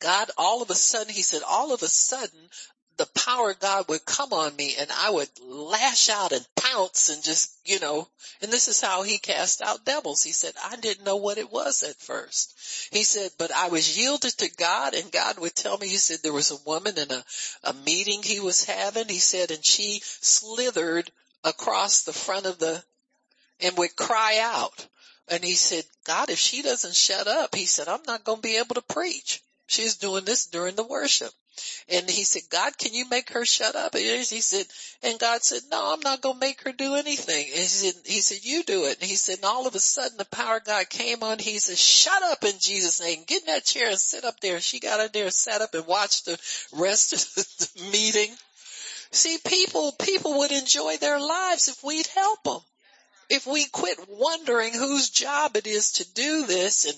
[0.00, 2.50] God, all of a sudden, he said, all of a sudden,
[2.96, 7.08] the power of God would come on me and I would lash out and pounce
[7.10, 8.08] and just, you know,
[8.40, 10.22] and this is how he cast out devils.
[10.22, 12.88] He said, I didn't know what it was at first.
[12.92, 16.18] He said, but I was yielded to God and God would tell me, he said
[16.22, 17.24] there was a woman in a,
[17.64, 19.08] a meeting he was having.
[19.08, 21.10] He said, and she slithered
[21.44, 22.82] across the front of the,
[23.60, 24.86] and would cry out
[25.28, 28.42] And he said, God, if she doesn't shut up, he said, I'm not going to
[28.42, 29.42] be able to preach.
[29.66, 31.32] She's doing this during the worship.
[31.88, 33.94] And he said, God, can you make her shut up?
[33.94, 34.66] And he said,
[35.02, 37.46] and God said, no, I'm not going to make her do anything.
[37.46, 39.00] And he said, he said, you do it.
[39.00, 41.38] And he said, and all of a sudden the power of God came on.
[41.38, 43.24] He said, shut up in Jesus name.
[43.26, 44.60] Get in that chair and sit up there.
[44.60, 46.38] She got in there, and sat up and watched the
[46.72, 48.34] rest of the meeting.
[49.10, 52.60] See, people, people would enjoy their lives if we'd help them
[53.28, 56.96] if we quit wondering whose job it is to do this and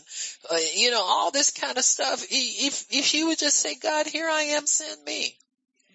[0.50, 4.06] uh, you know all this kind of stuff if if you would just say god
[4.06, 5.34] here i am send me.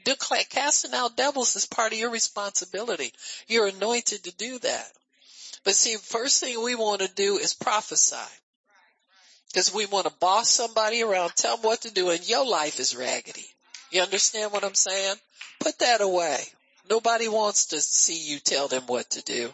[0.06, 3.14] Declare, casting out devils is part of your responsibility.
[3.48, 4.92] You're anointed to do that.
[5.64, 8.18] But see first thing we want to do is prophesy.
[9.48, 12.82] Because we want to boss somebody around tell them what to do and your life
[12.82, 13.46] is raggedy.
[13.92, 15.16] You understand what i'm saying?
[15.60, 16.44] Put that away
[16.90, 19.54] Nobody wants to see you tell them what to do.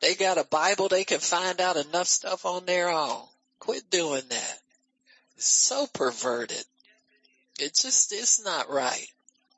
[0.00, 3.22] They got a Bible, they can find out enough stuff on their own.
[3.58, 4.58] Quit doing that.
[5.36, 6.64] It's so perverted.
[7.58, 9.06] It just, it's not right.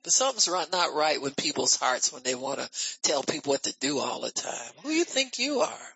[0.03, 2.71] But something's not right with people's hearts when they want to
[3.03, 4.73] tell people what to do all the time.
[4.83, 5.95] Who do you think you are?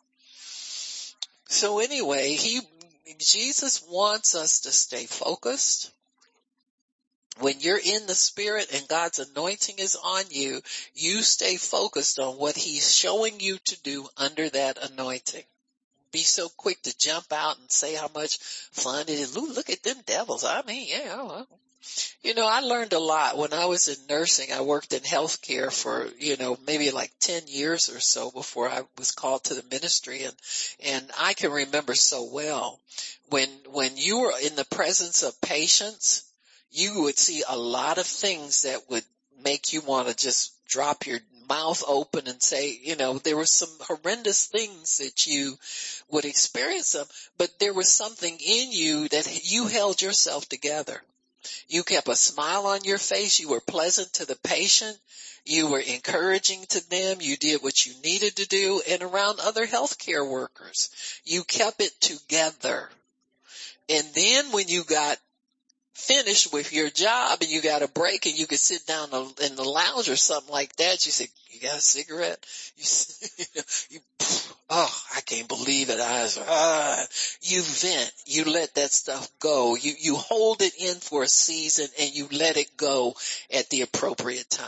[1.49, 2.61] So anyway, he,
[3.19, 5.91] Jesus wants us to stay focused
[7.38, 10.61] when you're in the spirit and God's anointing is on you,
[10.94, 15.44] you stay focused on what he's showing you to do under that anointing.
[16.12, 18.38] Be so quick to jump out and say how much
[18.72, 19.37] fun it is.
[19.37, 20.44] Look, at them devils.
[20.44, 21.42] I mean, yeah.
[22.22, 24.53] You know, I learned a lot when I was in nursing.
[24.53, 28.83] I worked in healthcare for, you know, maybe like 10 years or so before I
[28.99, 30.35] was called to the ministry and,
[30.85, 32.81] and I can remember so well
[33.29, 36.26] when, when you were in the presence of patients,
[36.70, 39.05] you would see a lot of things that would
[39.42, 43.46] make you want to just drop your mouth open and say, you know, there were
[43.46, 45.57] some horrendous things that you
[46.11, 47.07] would experience them,
[47.38, 51.02] but there was something in you that you held yourself together.
[51.68, 53.38] You kept a smile on your face.
[53.38, 54.98] You were pleasant to the patient.
[55.44, 57.18] You were encouraging to them.
[57.20, 60.90] You did what you needed to do and around other healthcare workers.
[61.24, 62.88] You kept it together.
[63.88, 65.18] And then when you got
[65.97, 69.09] finished with your job and you got a break and you could sit down
[69.43, 72.45] in the lounge or something like that, you say, you got a cigarette?
[72.77, 72.85] You,
[73.90, 76.01] you, know oh, I can't believe it.
[76.01, 77.05] I ah,
[77.42, 79.77] you vent, you let that stuff go.
[79.77, 83.14] You, you hold it in for a season and you let it go
[83.53, 84.66] at the appropriate time.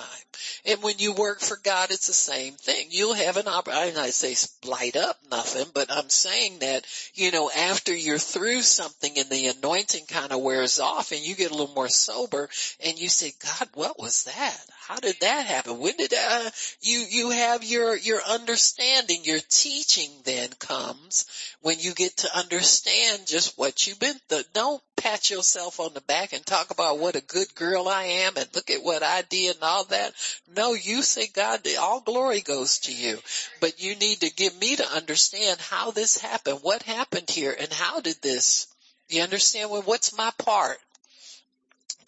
[0.64, 2.88] And when you work for God, it's the same thing.
[2.90, 4.36] You'll have an opportunity, I say
[4.68, 9.48] light up nothing, but I'm saying that, you know, after you're through something and the
[9.48, 12.48] anointing kind of wears off and you get a little more sober
[12.84, 14.60] and you say, God, what was that?
[14.86, 15.80] How did that happen?
[15.80, 21.26] When did, uh, you, you have your, your understanding, your teaching then comes
[21.60, 24.42] when you get to understand just what you've been through.
[24.52, 28.36] Don't pat yourself on the back and talk about what a good girl I am
[28.36, 30.12] and look at what I did and all that.
[30.54, 33.18] No, you say God, all glory goes to you,
[33.60, 37.72] but you need to give me to understand how this happened, what happened here and
[37.72, 38.68] how did this,
[39.08, 40.78] you understand well, what's my part?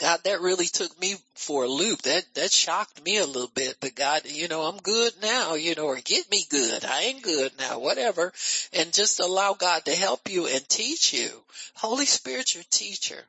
[0.01, 2.03] God, that really took me for a loop.
[2.03, 5.75] That, that shocked me a little bit, but God, you know, I'm good now, you
[5.75, 6.87] know, or get me good.
[6.87, 8.33] I ain't good now, whatever.
[8.73, 11.29] And just allow God to help you and teach you.
[11.75, 13.23] Holy Spirit's your teacher.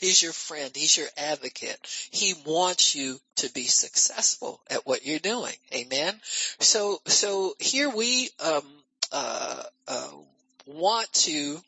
[0.00, 0.70] He's your friend.
[0.74, 1.78] He's your advocate.
[2.12, 5.54] He wants you to be successful at what you're doing.
[5.74, 6.14] Amen.
[6.60, 8.62] So, so here we, um,
[9.10, 10.10] uh, uh,
[10.66, 11.60] want to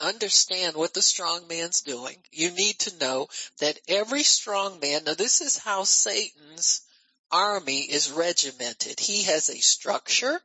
[0.00, 3.28] understand what the strong man's doing, you need to know
[3.60, 6.82] that every strong man, now this is how Satan's
[7.30, 9.00] army is regimented.
[9.00, 10.40] He has a structure.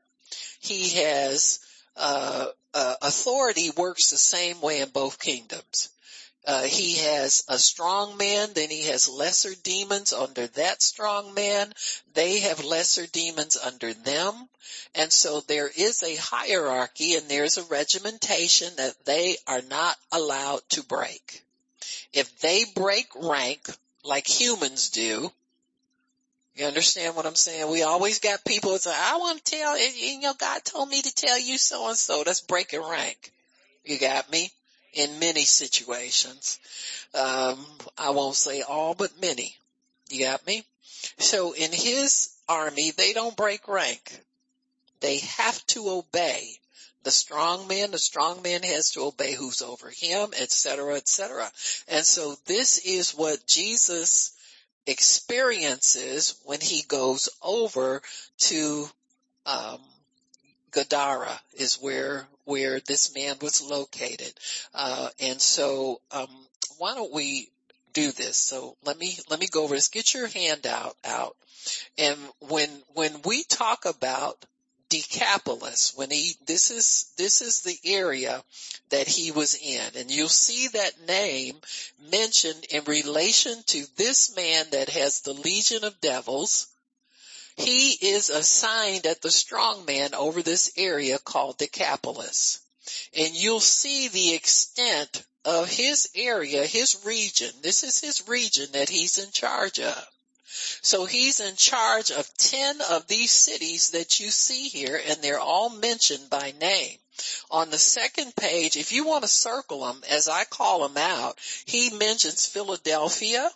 [0.60, 1.60] He has,
[1.96, 5.90] uh, uh, authority works the same way in both kingdoms.
[6.46, 11.72] Uh, he has a strong man, then he has lesser demons under that strong man.
[12.14, 14.50] They have lesser demons under them.
[14.94, 20.62] And so there is a hierarchy and there's a regimentation that they are not allowed
[20.72, 21.44] to break.
[22.12, 23.62] If they break rank
[24.04, 25.32] like humans do,
[26.56, 27.72] you understand what I'm saying?
[27.72, 31.02] We always got people that say, I want to tell, you know, God told me
[31.02, 32.24] to tell you so and so.
[32.24, 33.32] That's breaking rank.
[33.84, 34.52] You got me?
[34.94, 36.60] In many situations.
[37.14, 37.66] Um,
[37.98, 39.56] I won't say all, but many.
[40.10, 40.64] You got me?
[41.18, 44.20] So in his army, they don't break rank.
[45.00, 46.60] They have to obey
[47.04, 47.92] the strong man.
[47.92, 51.52] The strong man has to obey who's over him, etc., etc.
[51.88, 54.34] And so this is what Jesus
[54.86, 58.02] experiences when he goes over
[58.38, 58.90] to
[59.46, 59.80] um,
[60.72, 64.34] Gadara is where where this man was located.
[64.74, 66.28] Uh, and so, um,
[66.78, 67.50] why don't we
[67.94, 68.38] do this?
[68.38, 69.90] So let me, let me go over this.
[69.90, 71.36] Get your handout out.
[71.98, 74.44] And when, when we talk about
[74.90, 78.44] Decapolis, when he, this is, this is the area
[78.90, 79.92] that he was in.
[79.96, 81.56] And you'll see that name
[82.12, 86.68] mentioned in relation to this man that has the legion of devils.
[87.56, 92.60] He is assigned at the strong man over this area called Decapolis.
[93.16, 97.52] And you'll see the extent of his area, his region.
[97.62, 100.08] This is his region that he's in charge of.
[100.82, 105.40] So he's in charge of 10 of these cities that you see here and they're
[105.40, 107.00] all mentioned by name.
[107.52, 111.38] On the second page, if you want to circle them as I call them out,
[111.66, 113.52] he mentions Philadelphia.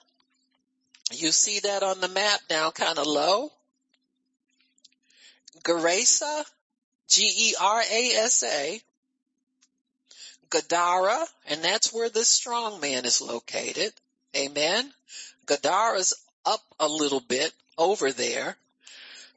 [1.12, 3.52] You see that on the map down kind of low.
[5.64, 6.44] Gerasa,
[7.08, 8.82] G-E-R-A-S-A,
[10.50, 13.94] Gadara, and that's where the strong man is located.
[14.36, 14.92] Amen.
[15.46, 16.14] Gadara's
[16.46, 18.58] up a little bit over there.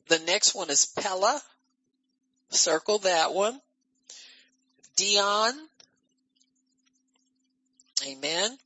[0.09, 1.41] The next one is Pella.
[2.51, 3.61] Circle that one.
[4.97, 5.53] Dion.
[8.07, 8.59] Amen.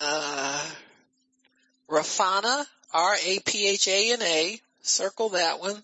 [0.00, 0.70] Uh,
[1.88, 4.60] Raphana, R-A-P-H-A-N-A.
[4.82, 5.82] Circle that one.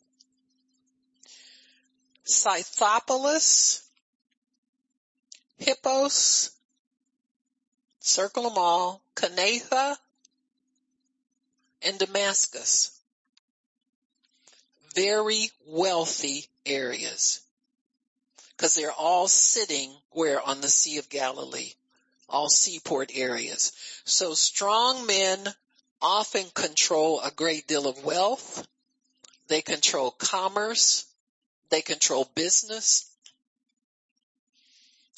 [2.29, 3.83] Scythopolis.
[5.59, 6.51] Hippos.
[8.01, 9.03] Circle them all.
[9.15, 9.97] Canatha
[11.83, 12.93] and Damascus.
[14.95, 17.41] Very wealthy areas.
[18.57, 21.73] Cause they're all sitting where on the Sea of Galilee.
[22.29, 23.73] All seaport areas.
[24.05, 25.49] So strong men
[26.03, 28.67] often control a great deal of wealth.
[29.47, 31.07] They control commerce.
[31.71, 33.11] They control business.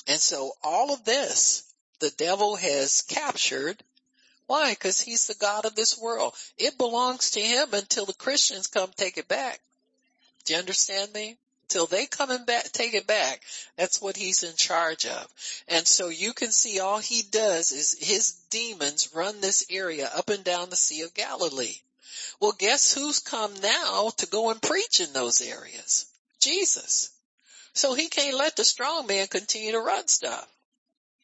[0.06, 1.64] And so all of this,
[2.00, 3.82] the devil has captured
[4.50, 4.72] why?
[4.72, 6.34] Because he's the God of this world.
[6.58, 9.60] It belongs to him until the Christians come take it back.
[10.44, 11.38] Do you understand me?
[11.68, 13.44] Till they come and back, take it back.
[13.76, 15.28] That's what he's in charge of.
[15.68, 20.30] And so you can see all he does is his demons run this area up
[20.30, 21.76] and down the Sea of Galilee.
[22.40, 26.06] Well, guess who's come now to go and preach in those areas?
[26.40, 27.10] Jesus.
[27.72, 30.46] So he can't let the strong man continue to run stuff.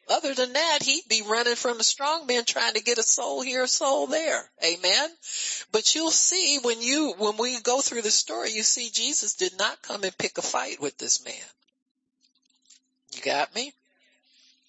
[0.09, 3.43] Other than that, he'd be running from the strong man trying to get a soul
[3.43, 4.49] here, a soul there.
[4.65, 5.11] Amen.
[5.73, 9.59] But you'll see when you, when we go through the story, you see Jesus did
[9.59, 11.35] not come and pick a fight with this man.
[13.15, 13.73] You got me?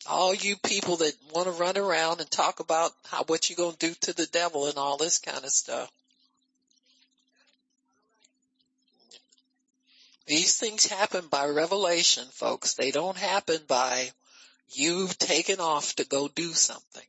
[0.09, 3.75] All you people that want to run around and talk about how, what you gonna
[3.77, 5.91] do to the devil and all this kind of stuff.
[10.27, 12.75] These things happen by revelation, folks.
[12.75, 14.11] They don't happen by
[14.69, 17.05] You've taken off to go do something.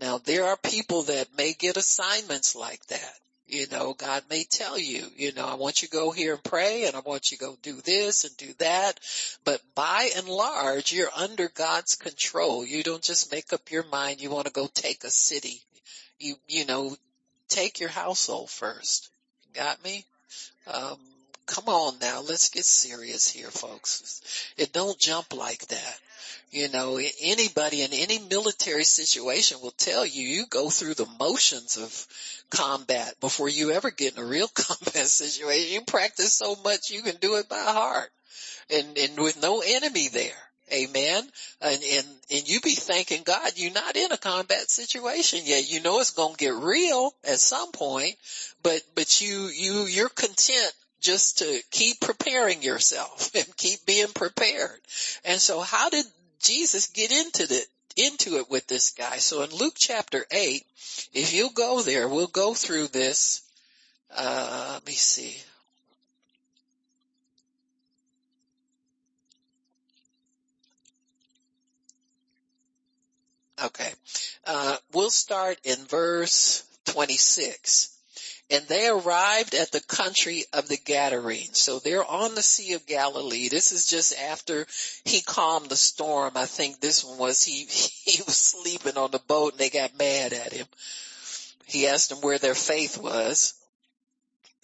[0.00, 3.14] Now there are people that may get assignments like that.
[3.46, 6.42] You know, God may tell you, you know, I want you to go here and
[6.42, 8.98] pray and I want you to go do this and do that.
[9.44, 12.64] But by and large, you're under God's control.
[12.64, 15.60] You don't just make up your mind you want to go take a city.
[16.18, 16.96] You, you know,
[17.48, 19.10] take your household first.
[19.54, 20.04] Got me?
[20.66, 20.98] Um,
[21.46, 24.52] come on now, let's get serious here, folks.
[24.56, 26.00] It don't jump like that.
[26.50, 31.76] You know, anybody in any military situation will tell you, you go through the motions
[31.76, 32.06] of
[32.50, 35.72] combat before you ever get in a real combat situation.
[35.72, 38.10] You practice so much you can do it by heart
[38.70, 40.32] and, and with no enemy there.
[40.72, 41.28] Amen.
[41.60, 45.70] And, and, and you be thanking God you're not in a combat situation yet.
[45.70, 48.14] You know it's going to get real at some point,
[48.62, 50.72] but, but you, you, you're content
[51.04, 54.80] just to keep preparing yourself and keep being prepared.
[55.24, 56.06] And so how did
[56.40, 57.62] Jesus get into the
[57.96, 59.18] into it with this guy?
[59.18, 60.66] So in Luke chapter 8,
[61.12, 63.42] if you go there, we'll go through this.
[64.16, 65.36] Uh, let me see.
[73.62, 73.92] Okay.
[74.46, 77.93] Uh, we'll start in verse 26
[78.50, 81.58] and they arrived at the country of the Gadarenes.
[81.58, 83.48] So they're on the Sea of Galilee.
[83.48, 84.66] This is just after
[85.04, 86.32] he calmed the storm.
[86.36, 87.64] I think this one was he,
[88.04, 90.66] he was sleeping on the boat and they got mad at him.
[91.66, 93.54] He asked them where their faith was.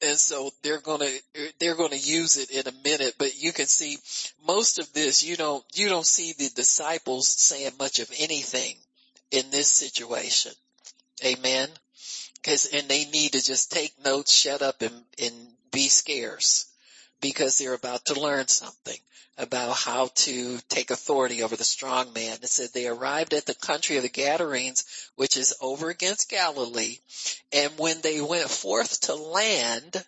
[0.03, 1.11] And so they're gonna,
[1.59, 3.99] they're gonna use it in a minute, but you can see
[4.47, 8.77] most of this, you don't, you don't see the disciples saying much of anything
[9.31, 10.53] in this situation.
[11.23, 11.69] Amen.
[12.43, 15.35] Cause, and they need to just take notes, shut up and, and
[15.71, 16.67] be scarce
[17.21, 18.99] because they're about to learn something
[19.37, 22.39] about how to take authority over the strong man.
[22.43, 24.85] It said they arrived at the country of the Gadarenes,
[25.17, 26.99] which is over against Galilee.
[27.53, 30.05] And when they went forth to land,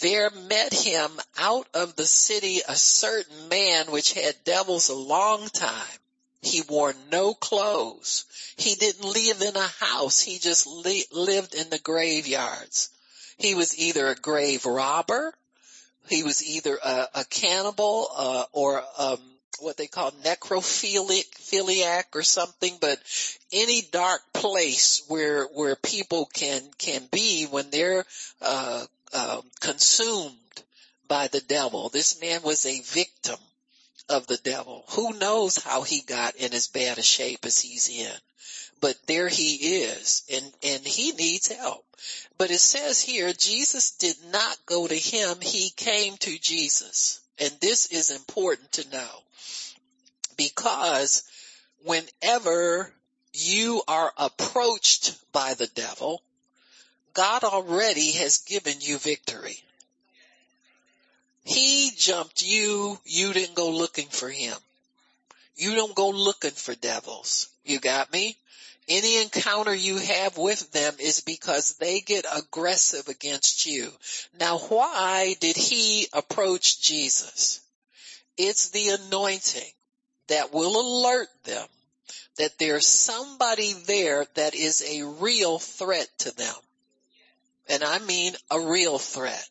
[0.00, 5.48] there met him out of the city a certain man which had devils a long
[5.48, 5.98] time.
[6.42, 8.26] He wore no clothes.
[8.56, 10.20] He didn't live in a house.
[10.20, 12.90] He just li- lived in the graveyards.
[13.38, 15.34] He was either a grave robber
[16.08, 19.18] he was either a, a cannibal uh, or um,
[19.60, 22.98] what they call necrophilic philiac or something, but
[23.52, 28.04] any dark place where where people can can be when they're
[28.40, 30.36] uh, uh, consumed
[31.08, 31.88] by the devil.
[31.88, 33.38] This man was a victim
[34.08, 34.84] of the devil.
[34.90, 38.12] Who knows how he got in as bad a shape as he's in?
[38.82, 41.86] but there he is and, and he needs help.
[42.36, 45.40] But it says here, Jesus did not go to him.
[45.40, 47.20] He came to Jesus.
[47.38, 49.22] And this is important to know
[50.36, 51.22] because
[51.84, 52.92] whenever
[53.32, 56.20] you are approached by the devil,
[57.14, 59.62] God already has given you victory.
[61.44, 62.98] He jumped you.
[63.04, 64.56] You didn't go looking for him.
[65.56, 67.48] You don't go looking for devils.
[67.64, 68.36] You got me?
[68.88, 73.92] Any encounter you have with them is because they get aggressive against you.
[74.38, 77.60] Now why did he approach Jesus?
[78.36, 79.72] It's the anointing
[80.28, 81.66] that will alert them
[82.38, 86.54] that there's somebody there that is a real threat to them.
[87.68, 89.48] And I mean a real threat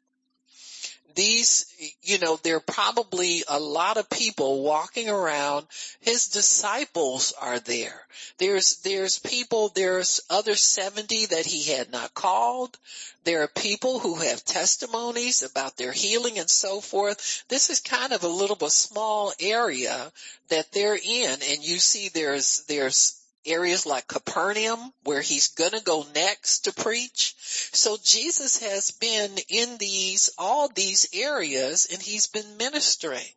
[1.16, 1.66] these,
[2.02, 5.66] you know, there are probably a lot of people walking around.
[6.02, 8.02] His disciples are there.
[8.38, 12.78] There's, there's people, there's other 70 that he had not called.
[13.24, 17.44] There are people who have testimonies about their healing and so forth.
[17.48, 20.12] This is kind of a little bit small area
[20.50, 26.06] that they're in and you see there's, there's areas like Capernaum where he's gonna go
[26.14, 27.36] next to preach.
[27.74, 33.34] So Jesus has been in these, all these areas and he's been ministering.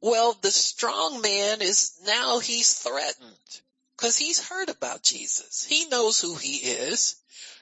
[0.00, 3.60] Well, the strong man is now he's threatened
[3.96, 5.64] because he's heard about Jesus.
[5.64, 7.16] He knows who he is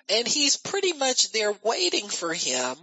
[0.09, 2.77] and he's pretty much there waiting for him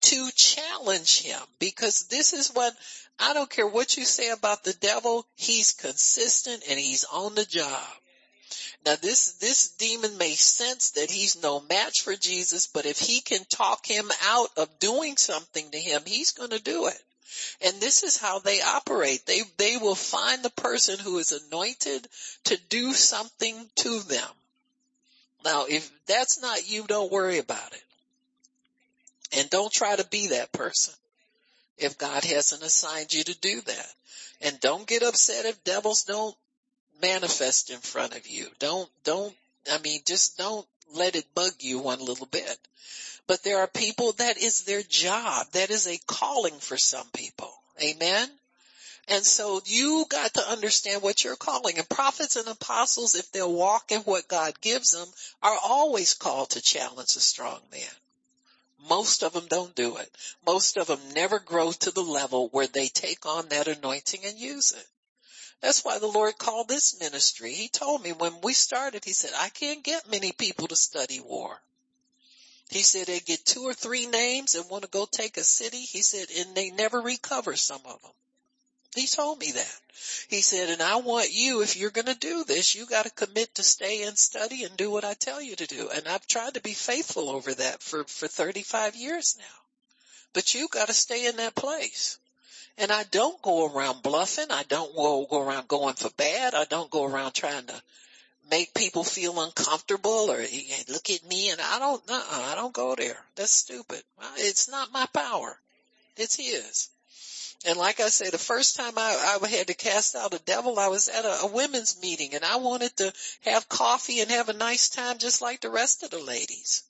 [0.00, 2.74] to challenge him because this is what
[3.18, 5.26] I don't care what you say about the devil.
[5.34, 7.86] He's consistent and he's on the job.
[8.86, 13.20] Now this, this demon may sense that he's no match for Jesus, but if he
[13.20, 17.02] can talk him out of doing something to him, he's going to do it.
[17.60, 19.26] And this is how they operate.
[19.26, 22.08] They, they will find the person who is anointed
[22.44, 24.28] to do something to them.
[25.44, 27.82] Now, if that's not you, don't worry about it.
[29.32, 30.94] And don't try to be that person
[31.76, 33.94] if God hasn't assigned you to do that.
[34.40, 36.34] And don't get upset if devils don't
[37.00, 38.48] manifest in front of you.
[38.58, 39.34] Don't, don't,
[39.70, 42.58] I mean, just don't let it bug you one little bit.
[43.26, 45.48] But there are people that is their job.
[45.52, 47.52] That is a calling for some people.
[47.82, 48.30] Amen.
[49.08, 51.78] And so you got to understand what you're calling.
[51.78, 55.08] And prophets and apostles, if they'll walk in what God gives them,
[55.42, 57.88] are always called to challenge a strong man.
[58.88, 60.10] Most of them don't do it.
[60.46, 64.38] Most of them never grow to the level where they take on that anointing and
[64.38, 64.86] use it.
[65.60, 67.52] That's why the Lord called this ministry.
[67.52, 71.20] He told me when we started, he said, I can't get many people to study
[71.20, 71.60] war.
[72.70, 75.80] He said they get two or three names and want to go take a city.
[75.80, 78.12] He said, and they never recover some of them.
[78.94, 79.80] He told me that.
[80.28, 83.10] He said, and I want you, if you're going to do this, you got to
[83.10, 85.88] commit to stay and study and do what I tell you to do.
[85.88, 89.44] And I've tried to be faithful over that for, for 35 years now.
[90.32, 92.18] But you got to stay in that place.
[92.78, 94.50] And I don't go around bluffing.
[94.50, 96.54] I don't go, around going for bad.
[96.54, 97.82] I don't go around trying to
[98.50, 100.38] make people feel uncomfortable or
[100.88, 103.18] look at me and I don't, uh I don't go there.
[103.34, 104.02] That's stupid.
[104.36, 105.58] It's not my power.
[106.16, 106.88] It's his.
[107.66, 110.78] And like I say, the first time I, I had to cast out a devil,
[110.78, 114.48] I was at a, a women's meeting and I wanted to have coffee and have
[114.48, 116.84] a nice time just like the rest of the ladies.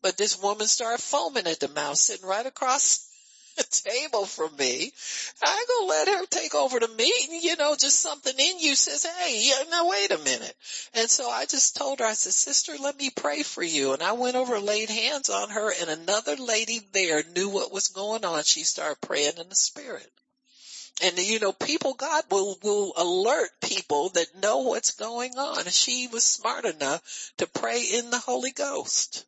[0.00, 3.08] But this woman started foaming at the mouth sitting right across
[3.58, 4.92] a table from me.
[5.42, 7.40] I go let her take over the meeting.
[7.42, 10.54] You know, just something in you says, hey, yeah, now wait a minute.
[10.94, 13.92] And so I just told her, I said, sister, let me pray for you.
[13.92, 17.88] And I went over laid hands on her and another lady there knew what was
[17.88, 18.42] going on.
[18.42, 20.10] She started praying in the spirit.
[21.02, 25.60] And you know, people, God will, will alert people that know what's going on.
[25.60, 29.26] And she was smart enough to pray in the Holy Ghost.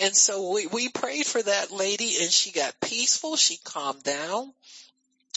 [0.00, 3.36] And so we, we prayed for that lady and she got peaceful.
[3.36, 4.52] She calmed down.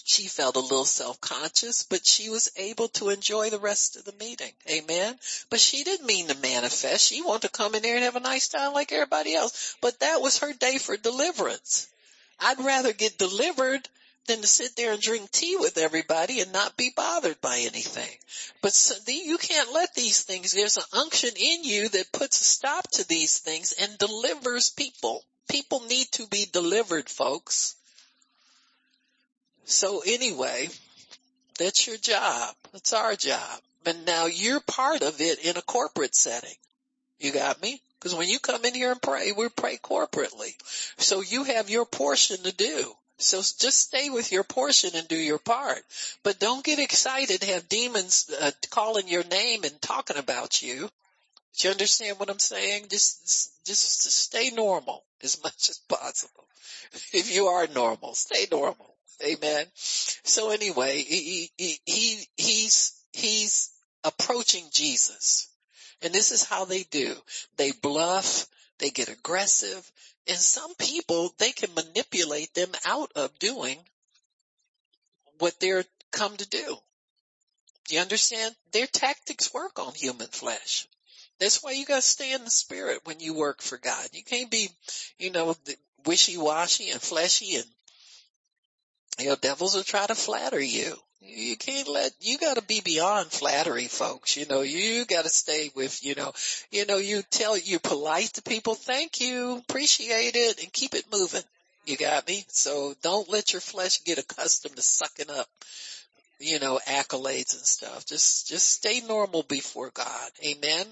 [0.03, 4.14] She felt a little self-conscious, but she was able to enjoy the rest of the
[4.14, 4.51] meeting.
[4.70, 5.18] Amen.
[5.49, 7.07] But she didn't mean to manifest.
[7.07, 9.76] She wanted to come in there and have a nice time like everybody else.
[9.80, 11.88] But that was her day for deliverance.
[12.39, 13.88] I'd rather get delivered
[14.32, 18.09] than to sit there and drink tea with everybody and not be bothered by anything.
[18.61, 22.39] But so the, you can't let these things, there's an unction in you that puts
[22.39, 25.21] a stop to these things and delivers people.
[25.49, 27.75] People need to be delivered, folks.
[29.65, 30.69] So anyway,
[31.59, 32.55] that's your job.
[32.71, 33.59] That's our job.
[33.86, 36.55] And now you're part of it in a corporate setting.
[37.19, 37.82] You got me?
[37.99, 40.53] Because when you come in here and pray, we pray corporately.
[40.97, 42.93] So you have your portion to do.
[43.22, 45.84] So just stay with your portion and do your part.
[46.24, 50.89] But don't get excited have demons uh, calling your name and talking about you.
[51.57, 52.88] Do you understand what I'm saying?
[52.89, 56.45] Just, just stay normal as much as possible.
[57.13, 58.95] If you are normal, stay normal.
[59.24, 59.65] Amen.
[59.76, 63.72] So anyway, he, he, he, he's, he's
[64.03, 65.47] approaching Jesus.
[66.01, 67.15] And this is how they do.
[67.57, 68.47] They bluff,
[68.82, 69.89] they get aggressive,
[70.27, 73.77] and some people, they can manipulate them out of doing
[75.39, 76.77] what they're come to do.
[77.88, 78.55] Do you understand?
[78.73, 80.88] Their tactics work on human flesh.
[81.39, 84.09] That's why you gotta stay in the spirit when you work for God.
[84.13, 84.69] You can't be,
[85.17, 85.55] you know,
[86.05, 87.65] wishy-washy and fleshy and,
[89.20, 90.95] you know, devils will try to flatter you.
[91.24, 94.36] You can't let, you gotta be beyond flattery folks.
[94.36, 96.34] You know, you gotta stay with, you know,
[96.72, 101.05] you know, you tell, you're polite to people, thank you, appreciate it, and keep it
[101.12, 101.43] moving.
[101.86, 102.43] You got me?
[102.47, 105.47] So don't let your flesh get accustomed to sucking up,
[106.39, 108.05] you know, accolades and stuff.
[108.05, 110.32] Just, just stay normal before God.
[110.43, 110.88] Amen.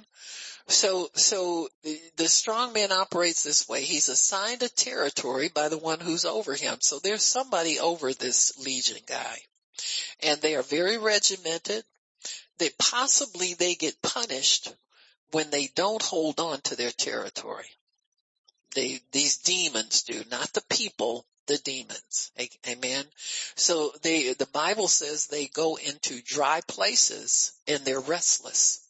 [0.70, 1.68] So, so
[2.16, 3.82] the strong man operates this way.
[3.82, 6.78] He's assigned a territory by the one who's over him.
[6.80, 9.40] So there's somebody over this legion guy
[10.22, 11.84] and they are very regimented.
[12.60, 14.74] They possibly they get punished
[15.32, 17.70] when they don't hold on to their territory.
[18.76, 22.32] They, these demons do, not the people, the demons.
[22.68, 23.06] Amen.
[23.56, 28.86] So they, the Bible says they go into dry places and they're restless.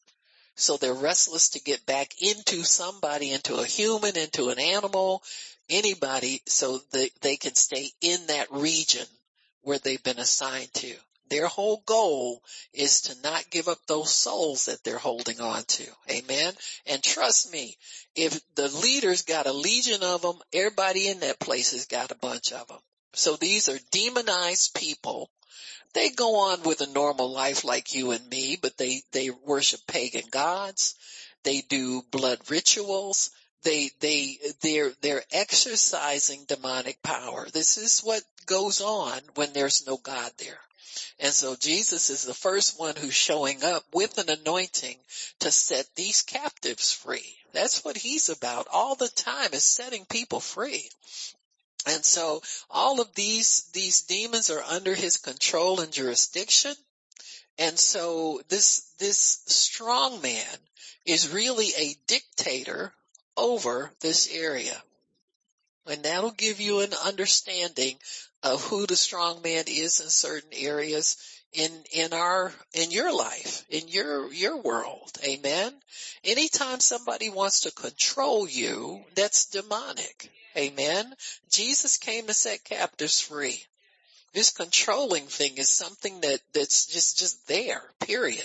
[0.60, 5.24] So they're restless to get back into somebody, into a human, into an animal,
[5.70, 9.06] anybody, so they, they can stay in that region
[9.62, 10.94] where they've been assigned to.
[11.30, 12.44] Their whole goal
[12.74, 15.86] is to not give up those souls that they're holding on to.
[16.10, 16.54] Amen.
[16.88, 17.78] And trust me,
[18.16, 22.16] if the leaders got a legion of them, everybody in that place has got a
[22.16, 22.80] bunch of them.
[23.14, 25.30] So these are demonized people.
[25.94, 29.82] They go on with a normal life like you and me, but they, they worship
[29.88, 30.96] pagan gods.
[31.44, 33.32] They do blood rituals
[33.64, 37.48] they they they're they're exercising demonic power.
[37.52, 40.60] This is what goes on when there's no God there.
[41.20, 44.98] And so Jesus is the first one who's showing up with an anointing
[45.40, 47.36] to set these captives free.
[47.52, 50.90] That's what he's about all the time is setting people free.
[51.86, 56.76] And so all of these, these demons are under his control and jurisdiction.
[57.58, 60.58] And so this, this strong man
[61.06, 62.94] is really a dictator
[63.36, 64.82] over this area.
[65.86, 67.98] And that'll give you an understanding
[68.44, 71.18] of who the strong man is in certain areas
[71.54, 75.12] in, in our, in your life, in your, your world.
[75.24, 75.74] Amen.
[76.24, 80.32] Anytime somebody wants to control you, that's demonic.
[80.58, 81.14] Amen.
[81.52, 83.64] Jesus came to set captives free.
[84.34, 88.44] This controlling thing is something that, that's just, just there, period.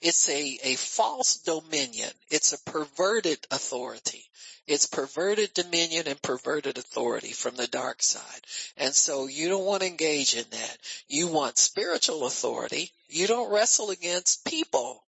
[0.00, 2.10] It's a, a false dominion.
[2.30, 4.24] It's a perverted authority.
[4.66, 8.40] It's perverted dominion and perverted authority from the dark side.
[8.76, 10.78] And so you don't want to engage in that.
[11.08, 12.92] You want spiritual authority.
[13.08, 15.04] You don't wrestle against people.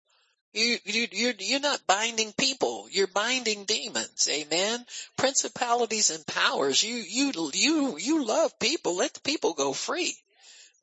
[0.53, 2.88] You, you, you're, you're not binding people.
[2.91, 4.28] You're binding demons.
[4.30, 4.86] Amen.
[5.18, 6.84] Principalities and powers.
[6.84, 8.95] You, you, you, you love people.
[8.97, 10.16] Let the people go free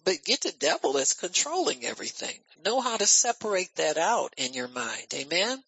[0.04, 2.36] but get the devil that's controlling everything.
[2.64, 5.06] Know how to separate that out in your mind.
[5.14, 5.62] Amen.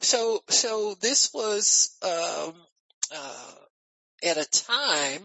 [0.00, 2.54] So, so this was, um,
[3.14, 3.54] uh,
[4.24, 5.22] at a time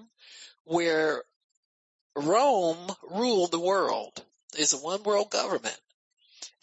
[0.65, 1.23] where
[2.15, 4.23] Rome ruled the world.
[4.55, 5.79] It's a one world government.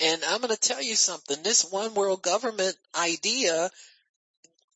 [0.00, 1.42] And I'm going to tell you something.
[1.42, 3.70] This one world government idea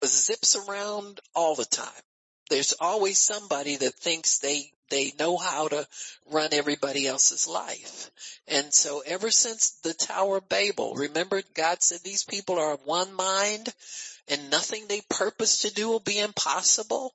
[0.05, 2.03] zips around all the time.
[2.49, 5.87] There's always somebody that thinks they They know how to
[6.31, 8.11] run everybody else's life.
[8.47, 12.87] And so ever since the Tower of Babel, remember God said these people are of
[12.87, 13.73] one mind
[14.29, 17.15] and nothing they purpose to do will be impossible.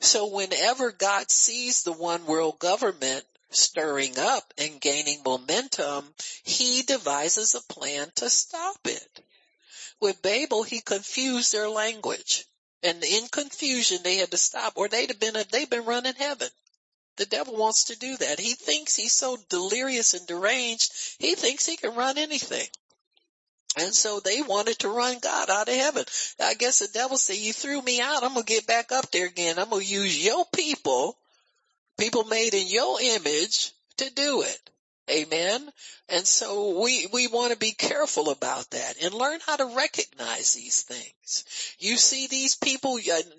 [0.00, 7.54] So whenever God sees the one world government stirring up and gaining momentum, he devises
[7.54, 9.24] a plan to stop it.
[10.00, 12.46] With Babel, he confused their language.
[12.82, 16.48] And in confusion, they had to stop or they'd have been—they'd been running heaven.
[17.16, 18.40] The devil wants to do that.
[18.40, 22.68] He thinks he's so delirious and deranged, he thinks he can run anything.
[23.76, 26.04] And so they wanted to run God out of heaven.
[26.40, 28.24] I guess the devil said, you threw me out.
[28.24, 29.58] I'm going to get back up there again.
[29.58, 31.16] I'm going to use your people,
[31.96, 34.70] people made in your image to do it.
[35.08, 35.68] Amen.
[36.08, 40.54] And so we, we want to be careful about that and learn how to recognize
[40.54, 41.76] these things.
[41.78, 42.98] You see these people,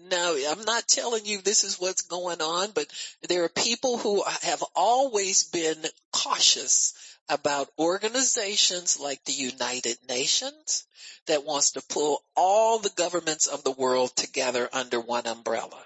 [0.09, 2.87] now I'm not telling you this is what's going on, but
[3.27, 5.77] there are people who have always been
[6.11, 6.93] cautious
[7.29, 10.85] about organizations like the United Nations
[11.27, 15.81] that wants to pull all the governments of the world together under one umbrella.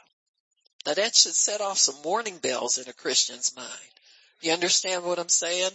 [0.85, 3.69] Now that should set off some warning bells in a Christian's mind.
[4.45, 5.71] You understand what I'm saying?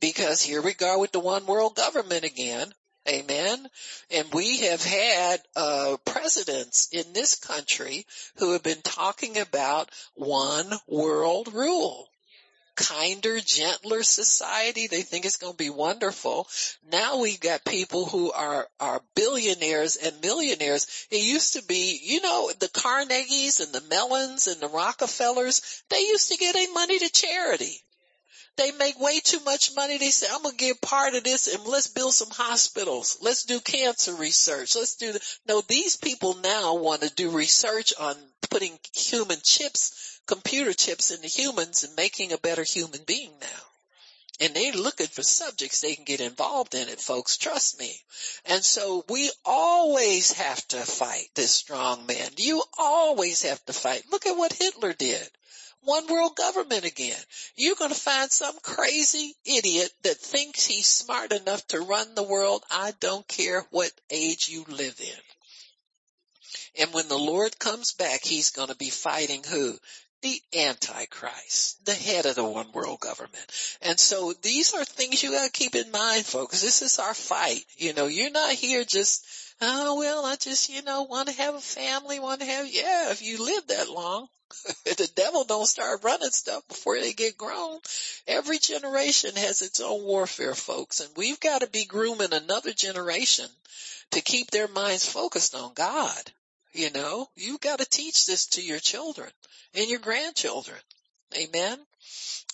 [0.00, 2.72] Because here we go with the one world government again.
[3.06, 3.68] Amen.
[4.10, 8.06] And we have had uh, presidents in this country
[8.38, 12.08] who have been talking about one world rule
[12.76, 14.86] kinder, gentler society.
[14.86, 16.48] They think it's going to be wonderful.
[16.90, 21.06] Now we've got people who are, are billionaires and millionaires.
[21.10, 26.00] It used to be, you know, the Carnegies and the Mellons and the Rockefellers, they
[26.00, 27.83] used to give their money to charity.
[28.56, 29.98] They make way too much money.
[29.98, 33.18] They say, I'm going to give part of this and let's build some hospitals.
[33.20, 34.76] Let's do cancer research.
[34.76, 38.16] Let's do the, no, these people now want to do research on
[38.50, 43.64] putting human chips, computer chips into humans and making a better human being now.
[44.40, 47.36] And they're looking for subjects they can get involved in it, folks.
[47.36, 48.00] Trust me.
[48.46, 52.30] And so we always have to fight this strong man.
[52.36, 54.04] You always have to fight.
[54.10, 55.28] Look at what Hitler did
[55.84, 57.20] one world government again.
[57.56, 62.22] You're going to find some crazy idiot that thinks he's smart enough to run the
[62.22, 62.62] world.
[62.70, 66.82] I don't care what age you live in.
[66.82, 69.74] And when the Lord comes back, he's going to be fighting who?
[70.22, 73.78] The Antichrist, the head of the one world government.
[73.82, 76.62] And so these are things you gotta keep in mind, folks.
[76.62, 77.62] This is our fight.
[77.76, 79.26] You know, you're not here just,
[79.60, 83.10] oh well, I just, you know, want to have a family, want to have, yeah,
[83.10, 84.28] if you live that long,
[84.84, 87.80] the devil don't start running stuff before they get grown.
[88.26, 93.46] Every generation has its own warfare, folks, and we've got to be grooming another generation
[94.12, 96.32] to keep their minds focused on God.
[96.72, 99.30] You know, you've got to teach this to your children
[99.74, 100.78] and your grandchildren.
[101.36, 101.78] Amen.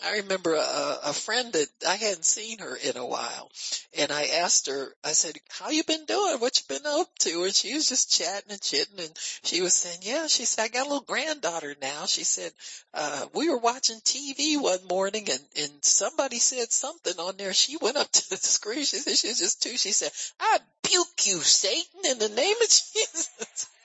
[0.03, 3.51] I remember a, a friend that I hadn't seen her in a while
[3.99, 6.39] and I asked her, I said, how you been doing?
[6.39, 7.45] What you been up to?
[7.45, 9.11] And she was just chatting and chitting and
[9.43, 12.07] she was saying, yeah, she said, I got a little granddaughter now.
[12.07, 12.53] She said,
[12.95, 17.53] uh, we were watching TV one morning and, and somebody said something on there.
[17.53, 18.85] She went up to the screen.
[18.85, 19.77] She said, she was just two.
[19.77, 23.67] She said, I puke you, Satan, in the name of Jesus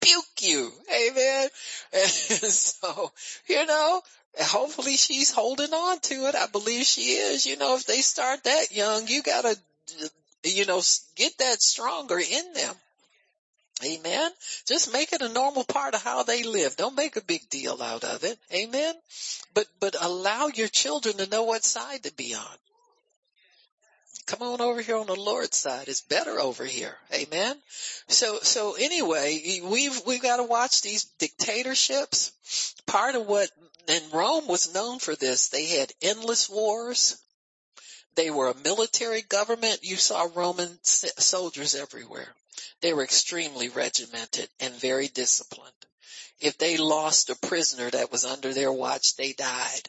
[0.00, 0.70] puke you.
[0.90, 1.48] Amen.
[1.92, 3.12] And so,
[3.48, 4.02] you know,
[4.38, 6.34] hopefully she's holding on to it.
[6.34, 7.46] I believe she is.
[7.46, 9.56] You know, if they start that young, you gotta,
[10.44, 10.80] you know,
[11.16, 12.74] get that stronger in them.
[13.84, 14.30] Amen.
[14.66, 16.76] Just make it a normal part of how they live.
[16.76, 18.38] Don't make a big deal out of it.
[18.52, 18.94] Amen.
[19.54, 22.56] But, but allow your children to know what side to be on.
[24.26, 25.88] Come on over here on the Lord's side.
[25.88, 26.94] It's better over here.
[27.12, 27.56] Amen.
[28.08, 32.32] So, so anyway, we've, we've got to watch these dictatorships.
[32.86, 33.48] Part of what,
[33.88, 35.48] and Rome was known for this.
[35.48, 37.16] They had endless wars.
[38.14, 39.80] They were a military government.
[39.82, 42.28] You saw Roman soldiers everywhere.
[42.80, 45.72] They were extremely regimented and very disciplined.
[46.40, 49.88] If they lost a prisoner that was under their watch, they died.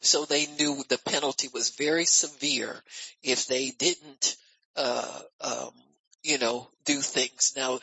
[0.00, 2.82] So they knew the penalty was very severe
[3.22, 4.36] if they didn't,
[4.76, 5.72] uh, um,
[6.22, 7.52] you know, do things.
[7.54, 7.80] Now,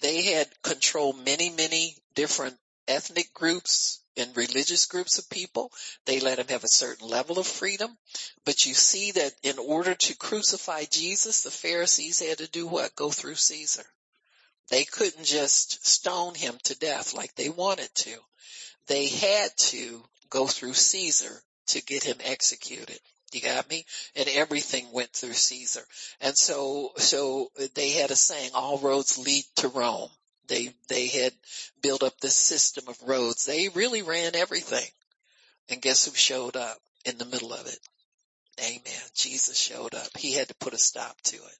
[0.00, 2.56] they had control many, many different
[2.86, 5.72] ethnic groups and religious groups of people.
[6.04, 7.96] They let them have a certain level of freedom.
[8.44, 12.96] But you see that in order to crucify Jesus, the Pharisees had to do what?
[12.96, 13.84] Go through Caesar.
[14.70, 18.14] They couldn't just stone him to death like they wanted to.
[18.86, 22.98] They had to go through Caesar to get him executed.
[23.32, 23.84] You got me?
[24.16, 25.84] And everything went through Caesar.
[26.20, 30.10] And so, so they had a saying, all roads lead to Rome.
[30.48, 31.32] They, they had
[31.82, 33.44] built up this system of roads.
[33.44, 34.88] They really ran everything.
[35.68, 37.78] And guess who showed up in the middle of it?
[38.60, 39.02] Amen.
[39.14, 40.16] Jesus showed up.
[40.16, 41.58] He had to put a stop to it.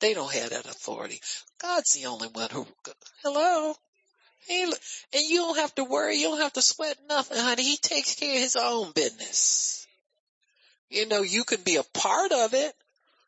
[0.00, 1.20] They don't have that authority.
[1.60, 2.66] God's the only one who,
[3.22, 3.74] hello?
[4.46, 4.74] He, and
[5.12, 6.16] you don't have to worry.
[6.16, 7.62] You don't have to sweat nothing, honey.
[7.62, 9.86] He takes care of his own business.
[10.90, 12.74] You know, you can be a part of it.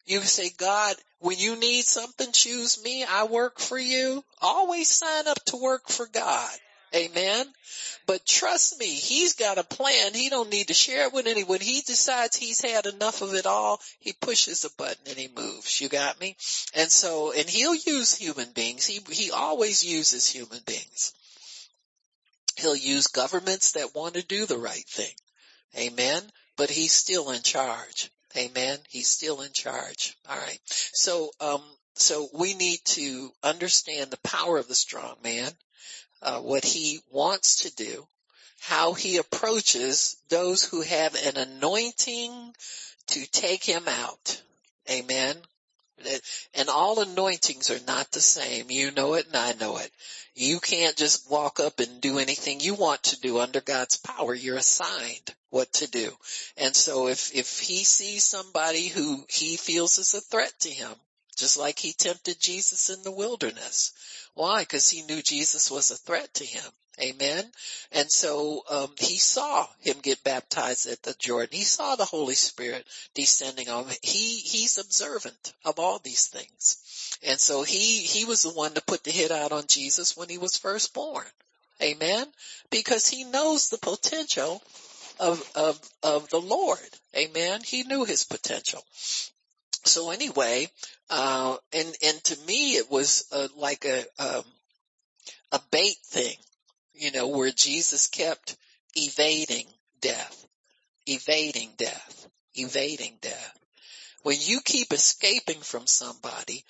[0.09, 3.05] You can say, God, when you need something, choose me.
[3.05, 4.25] I work for you.
[4.41, 6.51] Always sign up to work for God.
[6.95, 7.47] Amen.
[8.07, 10.15] But trust me, he's got a plan.
[10.15, 11.61] He don't need to share it with anyone.
[11.61, 15.79] He decides he's had enough of it all, he pushes a button and he moves.
[15.79, 16.39] You got me?
[16.73, 18.87] And so, and he'll use human beings.
[18.87, 21.13] He, he always uses human beings.
[22.57, 25.15] He'll use governments that want to do the right thing.
[25.77, 26.23] Amen.
[26.57, 28.11] But he's still in charge.
[28.37, 28.79] Amen.
[28.89, 30.17] He's still in charge.
[30.29, 30.61] All right.
[30.67, 31.63] So, um,
[31.95, 35.51] so we need to understand the power of the strong man
[36.23, 38.07] uh, what he wants to do,
[38.61, 42.55] how he approaches those who have an anointing
[43.09, 44.43] to take him out.
[44.91, 45.37] Amen.
[46.55, 48.71] And all anointings are not the same.
[48.71, 49.91] You know it and I know it.
[50.35, 54.35] You can't just walk up and do anything you want to do under God's power.
[54.35, 56.17] You're assigned what to do.
[56.57, 60.95] And so if, if he sees somebody who he feels is a threat to him,
[61.39, 63.93] just like he tempted Jesus in the wilderness,
[64.35, 64.63] why?
[64.63, 66.71] Because he knew Jesus was a threat to him.
[67.01, 67.45] Amen.
[67.93, 71.57] And so um, he saw him get baptized at the Jordan.
[71.57, 72.85] He saw the Holy Spirit
[73.15, 73.97] descending on him.
[74.03, 78.83] He he's observant of all these things, and so he he was the one to
[78.83, 81.27] put the hit out on Jesus when he was first born.
[81.81, 82.27] Amen.
[82.71, 84.61] Because he knows the potential
[85.21, 86.79] of of of the Lord.
[87.17, 87.63] Amen.
[87.63, 88.85] He knew his potential.
[89.85, 90.69] So anyway,
[91.11, 94.45] uh, and, and to me it was uh, like a, um,
[95.53, 96.37] a bait thing,
[96.95, 98.57] you know, where Jesus kept
[98.95, 99.67] evading
[100.01, 100.47] death,
[101.07, 103.59] evading death, evading death.
[104.23, 106.65] When you keep escaping from somebody,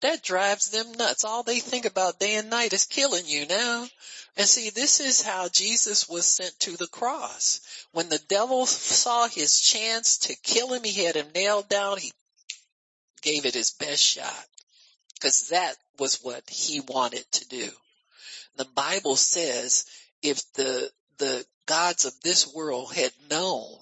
[0.00, 1.24] that drives them nuts.
[1.24, 3.88] All they think about day and night is killing you now.
[4.36, 7.60] And see, this is how Jesus was sent to the cross.
[7.92, 12.12] When the devil saw his chance to kill him, he had him nailed down, he
[13.24, 14.46] gave it his best shot
[15.14, 17.70] because that was what he wanted to do.
[18.56, 19.86] The Bible says
[20.22, 23.78] if the, the gods of this world had known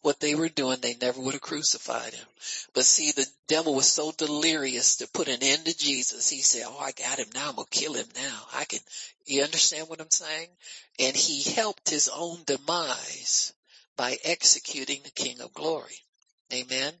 [0.00, 2.26] what they were doing, they never would have crucified him.
[2.72, 6.30] But see, the devil was so delirious to put an end to Jesus.
[6.30, 7.50] He said, Oh, I got him now.
[7.50, 8.46] I'm going to kill him now.
[8.54, 8.78] I can,
[9.26, 10.48] you understand what I'm saying?
[10.98, 13.52] And he helped his own demise
[13.96, 15.98] by executing the King of glory.
[16.52, 16.94] Amen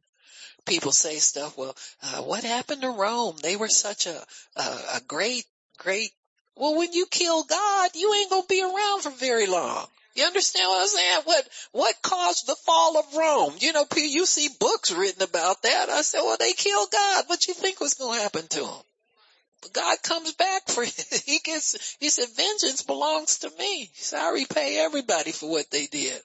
[0.68, 3.36] people say stuff, well, uh, what happened to Rome?
[3.42, 4.24] They were such a,
[4.56, 4.62] a,
[4.96, 5.44] a great,
[5.78, 6.10] great,
[6.56, 9.86] well, when you kill God, you ain't gonna be around for very long.
[10.14, 11.20] You understand what I'm saying?
[11.24, 13.54] What, what caused the fall of Rome?
[13.60, 15.88] You know, you see books written about that.
[15.90, 17.24] I said, well, they killed God.
[17.28, 19.72] What you think was going to happen to them?
[19.72, 20.84] God comes back for
[21.24, 23.90] he gets, he said, vengeance belongs to me.
[23.94, 26.20] So I repay everybody for what they did.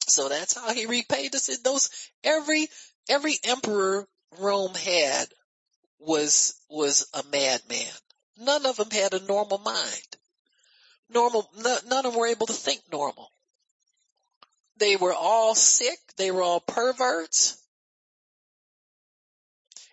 [0.00, 1.48] So that's how he repaid us.
[1.48, 1.90] In those,
[2.24, 2.68] every
[3.08, 4.06] every emperor
[4.38, 5.28] Rome had
[5.98, 7.92] was, was a madman.
[8.36, 10.16] None of them had a normal mind.
[11.10, 13.32] Normal, none of them were able to think normal.
[14.76, 15.98] They were all sick.
[16.16, 17.58] They were all perverts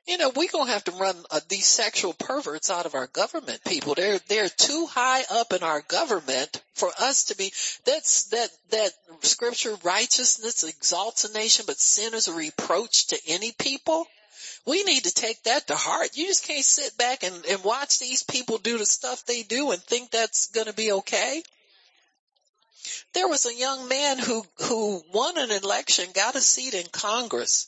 [0.08, 3.64] you know, we're to have to run uh, these sexual perverts out of our government
[3.66, 3.96] people.
[3.96, 7.52] They're, they're too high up in our government for us to be,
[7.86, 8.92] that's, that, that
[9.22, 14.06] scripture, righteousness exalts a nation, but sin is a reproach to any people.
[14.68, 16.10] We need to take that to heart.
[16.16, 19.72] You just can't sit back and, and watch these people do the stuff they do
[19.72, 21.42] and think that's going to be okay.
[23.14, 27.68] There was a young man who, who won an election, got a seat in Congress,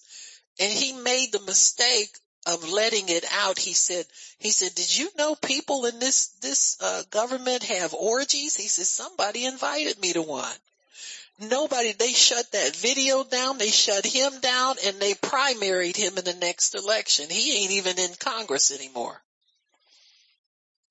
[0.59, 2.09] and he made the mistake
[2.47, 4.05] of letting it out, he said,
[4.39, 8.55] he said, did you know people in this, this, uh, government have orgies?
[8.55, 10.55] He said, somebody invited me to one.
[11.39, 16.23] Nobody, they shut that video down, they shut him down, and they primaried him in
[16.23, 17.29] the next election.
[17.29, 19.21] He ain't even in Congress anymore.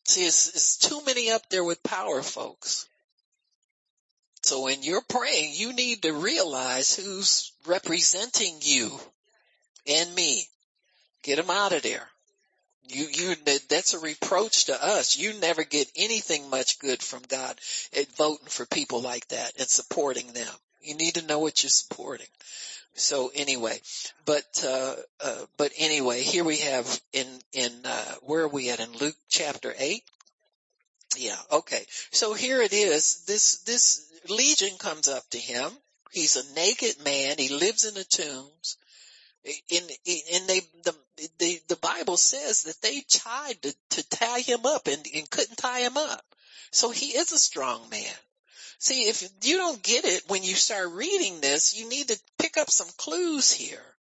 [0.04, 2.86] See, it's, it's too many up there with power folks.
[4.42, 8.96] So when you're praying, you need to realize who's representing you
[9.88, 10.48] and me.
[11.26, 12.08] Get them out of there.
[12.88, 13.34] You, you,
[13.68, 15.18] that's a reproach to us.
[15.18, 17.58] You never get anything much good from God
[17.96, 20.54] at voting for people like that and supporting them.
[20.80, 22.28] You need to know what you're supporting.
[22.94, 23.80] So anyway,
[24.24, 28.78] but, uh, uh, but anyway, here we have in, in, uh, where are we at?
[28.78, 30.04] In Luke chapter 8?
[31.16, 31.84] Yeah, okay.
[32.12, 33.24] So here it is.
[33.26, 35.72] This, this legion comes up to him.
[36.12, 37.34] He's a naked man.
[37.36, 38.76] He lives in the tombs.
[39.68, 39.82] In,
[40.34, 40.94] and they, the,
[41.38, 45.57] the, the Bible says that they tried to, to tie him up and, and couldn't
[45.57, 46.24] tie him up.
[46.70, 48.14] So he is a strong man.
[48.78, 52.57] See, if you don't get it when you start reading this, you need to pick
[52.57, 53.97] up some clues here.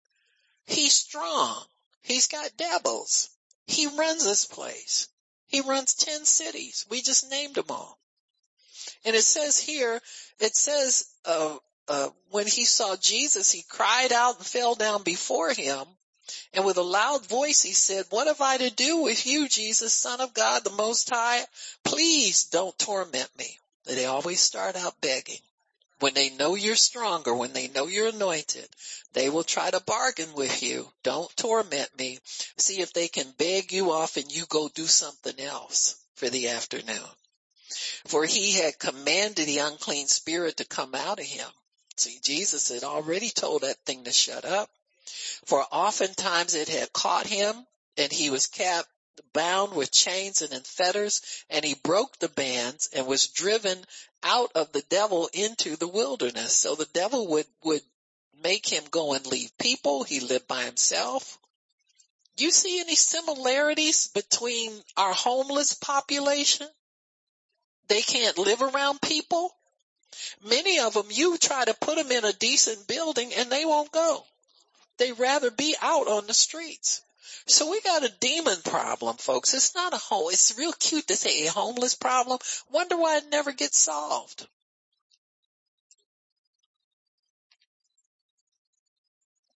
[0.66, 1.64] He's strong.
[2.03, 3.30] He's got devils.
[3.66, 5.09] He runs this place.
[5.47, 6.86] He runs 10 cities.
[6.88, 7.99] We just named them all.
[9.05, 10.01] And it says here,
[10.38, 11.59] it says, uh,
[11.91, 15.84] uh, when he saw Jesus, he cried out and fell down before him.
[16.53, 19.93] And with a loud voice, he said, what have I to do with you, Jesus,
[19.93, 21.45] son of God, the most high?
[21.82, 23.59] Please don't torment me.
[23.86, 25.41] They always start out begging.
[25.99, 28.68] When they know you're stronger, when they know you're anointed,
[29.12, 30.88] they will try to bargain with you.
[31.03, 32.20] Don't torment me.
[32.57, 36.51] See if they can beg you off and you go do something else for the
[36.51, 37.11] afternoon.
[38.07, 41.49] For he had commanded the unclean spirit to come out of him.
[42.01, 44.70] See, Jesus had already told that thing to shut up.
[45.44, 47.66] For oftentimes it had caught him
[47.98, 48.88] and he was kept
[49.34, 51.20] bound with chains and in fetters
[51.51, 53.84] and he broke the bands and was driven
[54.22, 56.57] out of the devil into the wilderness.
[56.57, 57.82] So the devil would, would
[58.42, 60.03] make him go and leave people.
[60.03, 61.38] He lived by himself.
[62.36, 66.66] Do you see any similarities between our homeless population?
[67.88, 69.55] They can't live around people.
[70.42, 73.92] Many of them, you try to put them in a decent building and they won't
[73.92, 74.24] go.
[74.98, 77.02] They'd rather be out on the streets.
[77.46, 79.54] So we got a demon problem, folks.
[79.54, 80.30] It's not a home.
[80.30, 82.38] It's real cute to say a homeless problem.
[82.70, 84.46] Wonder why it never gets solved.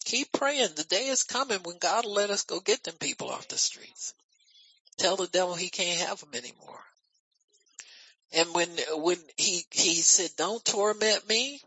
[0.05, 0.75] Keep praying.
[0.77, 3.59] The day is coming when God will let us go get them people off the
[3.59, 4.15] streets.
[4.97, 6.85] Tell the devil he can't have them anymore.
[8.35, 11.61] And when, when he, he said, don't torment me,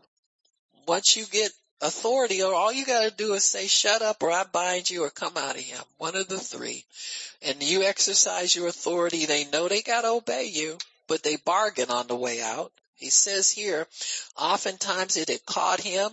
[0.86, 1.50] once you get
[1.80, 5.10] authority or all you gotta do is say shut up or I bind you or
[5.10, 5.82] come out of him.
[5.98, 6.84] One of the three.
[7.42, 9.26] And you exercise your authority.
[9.26, 12.72] They know they gotta obey you, but they bargain on the way out.
[12.94, 13.86] He says here,
[14.36, 16.10] oftentimes it had caught him,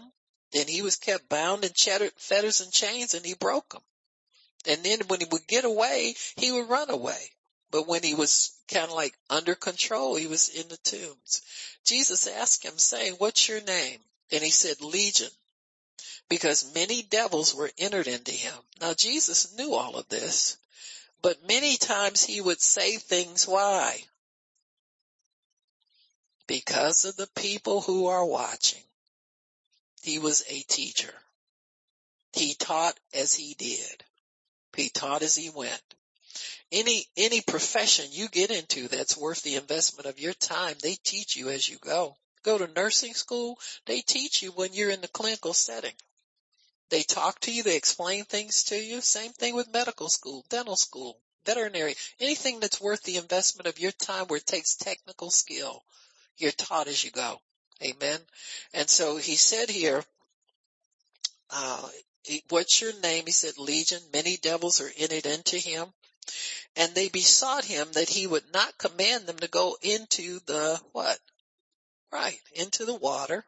[0.52, 1.72] then he was kept bound in
[2.18, 3.82] fetters and chains and he broke them.
[4.68, 7.32] And then when he would get away, he would run away.
[7.72, 11.42] But when he was kind of like under control, he was in the tombs.
[11.84, 14.00] Jesus asked him saying, what's your name?
[14.32, 15.30] And he said, Legion,
[16.30, 18.54] because many devils were entered into him.
[18.82, 20.58] Now Jesus knew all of this,
[21.22, 24.04] but many times he would say things why?
[26.48, 28.84] Because of the people who are watching.
[30.02, 31.14] He was a teacher.
[32.34, 34.04] He taught as he did.
[34.76, 35.82] He taught as he went.
[36.72, 41.36] Any, any profession you get into that's worth the investment of your time, they teach
[41.36, 42.16] you as you go.
[42.44, 45.96] Go to nursing school, they teach you when you're in the clinical setting.
[46.90, 49.02] They talk to you, they explain things to you.
[49.02, 53.92] Same thing with medical school, dental school, veterinary, anything that's worth the investment of your
[53.92, 55.84] time where it takes technical skill.
[56.38, 57.40] You're taught as you go.
[57.84, 58.20] Amen.
[58.74, 60.04] And so he said here,
[61.50, 61.90] uh,
[62.50, 63.26] what's your name?
[63.26, 64.02] He said, Legion.
[64.14, 65.88] Many devils are in it into him.
[66.76, 71.20] And they besought him that he would not command them to go into the what?
[72.12, 73.46] Right, into the water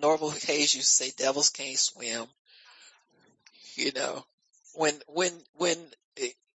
[0.00, 2.26] normal case you say devils can't swim.
[3.74, 4.24] You know,
[4.74, 5.78] when, when, when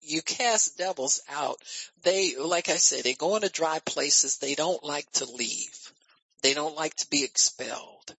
[0.01, 1.57] you cast devils out,
[2.03, 4.37] they, like I said, they go into dry places.
[4.37, 5.93] They don't like to leave.
[6.41, 8.15] They don't like to be expelled.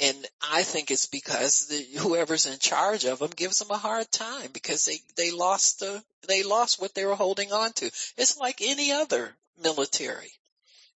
[0.00, 4.10] And I think it's because the, whoever's in charge of them gives them a hard
[4.10, 7.86] time because they, they lost the, they lost what they were holding on to.
[8.16, 10.32] It's like any other military.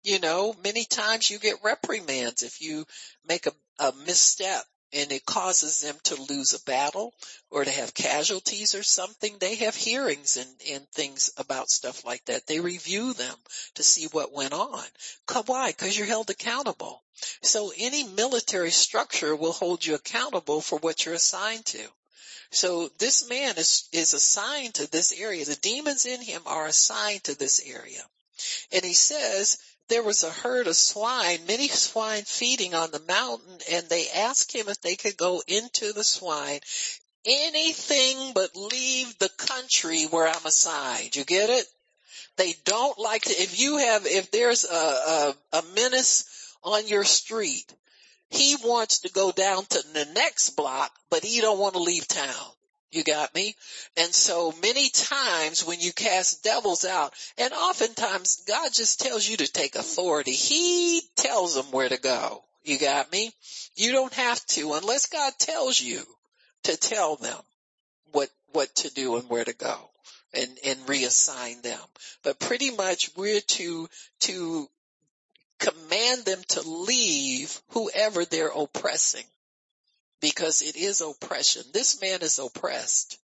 [0.03, 2.85] You know, many times you get reprimands if you
[3.27, 7.13] make a, a misstep and it causes them to lose a battle
[7.49, 9.37] or to have casualties or something.
[9.39, 12.47] They have hearings and, and things about stuff like that.
[12.47, 13.35] They review them
[13.75, 14.83] to see what went on.
[15.45, 15.71] Why?
[15.71, 17.03] Because you're held accountable.
[17.41, 21.87] So any military structure will hold you accountable for what you're assigned to.
[22.51, 25.45] So this man is, is assigned to this area.
[25.45, 28.03] The demons in him are assigned to this area.
[28.71, 29.57] And he says,
[29.91, 34.55] there was a herd of swine, many swine feeding on the mountain, and they asked
[34.55, 36.61] him if they could go into the swine.
[37.25, 41.15] Anything but leave the country where I'm assigned.
[41.15, 41.65] You get it?
[42.37, 47.03] They don't like to, if you have, if there's a, a, a menace on your
[47.03, 47.71] street,
[48.29, 52.07] he wants to go down to the next block, but he don't want to leave
[52.07, 52.51] town.
[52.91, 53.55] You got me?
[53.95, 59.37] And so many times when you cast devils out, and oftentimes God just tells you
[59.37, 60.33] to take authority.
[60.33, 62.43] He tells them where to go.
[62.63, 63.31] You got me?
[63.75, 66.01] You don't have to unless God tells you
[66.63, 67.39] to tell them
[68.11, 69.89] what, what to do and where to go
[70.33, 71.79] and, and reassign them.
[72.23, 73.89] But pretty much we're to,
[74.21, 74.69] to
[75.59, 79.25] command them to leave whoever they're oppressing
[80.21, 81.63] because it is oppression.
[81.73, 83.17] This man is oppressed.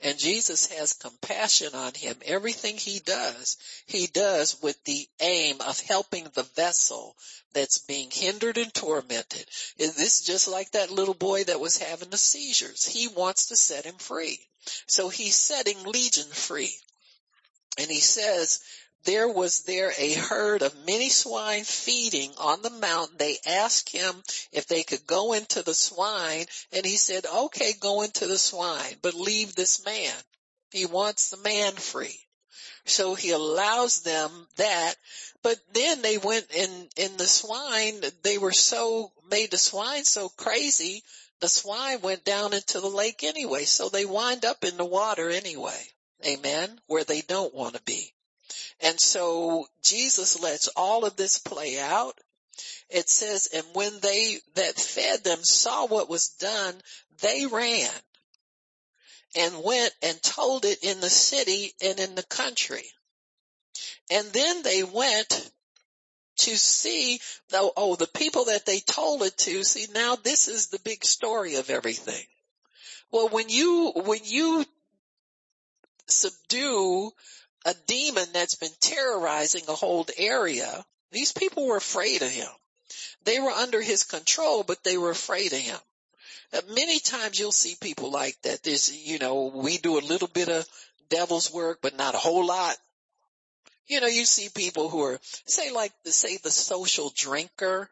[0.00, 2.16] And Jesus has compassion on him.
[2.24, 7.16] Everything he does, he does with the aim of helping the vessel
[7.52, 9.44] that's being hindered and tormented.
[9.76, 12.86] Is this is just like that little boy that was having the seizures.
[12.86, 14.38] He wants to set him free.
[14.86, 16.74] So he's setting Legion free.
[17.76, 18.60] And he says,
[19.04, 23.16] there was there a herd of many swine feeding on the mountain.
[23.16, 24.22] They asked him
[24.52, 28.96] if they could go into the swine and he said, okay, go into the swine,
[29.00, 30.14] but leave this man.
[30.70, 32.20] He wants the man free.
[32.84, 34.94] So he allows them that,
[35.42, 40.28] but then they went in, in the swine, they were so, made the swine so
[40.30, 41.02] crazy,
[41.40, 45.28] the swine went down into the lake anyway, so they wind up in the water
[45.28, 45.80] anyway.
[46.26, 46.80] Amen.
[46.86, 48.12] Where they don't want to be.
[48.80, 52.18] And so Jesus lets all of this play out.
[52.90, 56.74] It says, and when they that fed them saw what was done,
[57.20, 57.90] they ran
[59.36, 62.84] and went and told it in the city and in the country.
[64.10, 65.50] And then they went
[66.38, 67.20] to see
[67.50, 71.04] the, oh, the people that they told it to, see now this is the big
[71.04, 72.24] story of everything.
[73.10, 74.64] Well, when you, when you
[76.06, 77.10] subdue
[77.68, 80.84] a demon that's been terrorizing a whole area.
[81.12, 82.48] These people were afraid of him.
[83.24, 85.78] They were under his control, but they were afraid of him.
[86.54, 88.62] Uh, many times you'll see people like that.
[88.62, 90.66] There's, you know, we do a little bit of
[91.10, 92.74] devil's work, but not a whole lot.
[93.86, 97.90] You know, you see people who are, say like, say the social drinker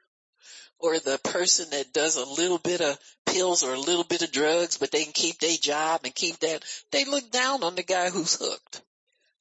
[0.79, 4.33] or the person that does a little bit of pills or a little bit of
[4.33, 6.65] drugs, but they can keep their job and keep that.
[6.93, 8.81] They look down on the guy who's hooked.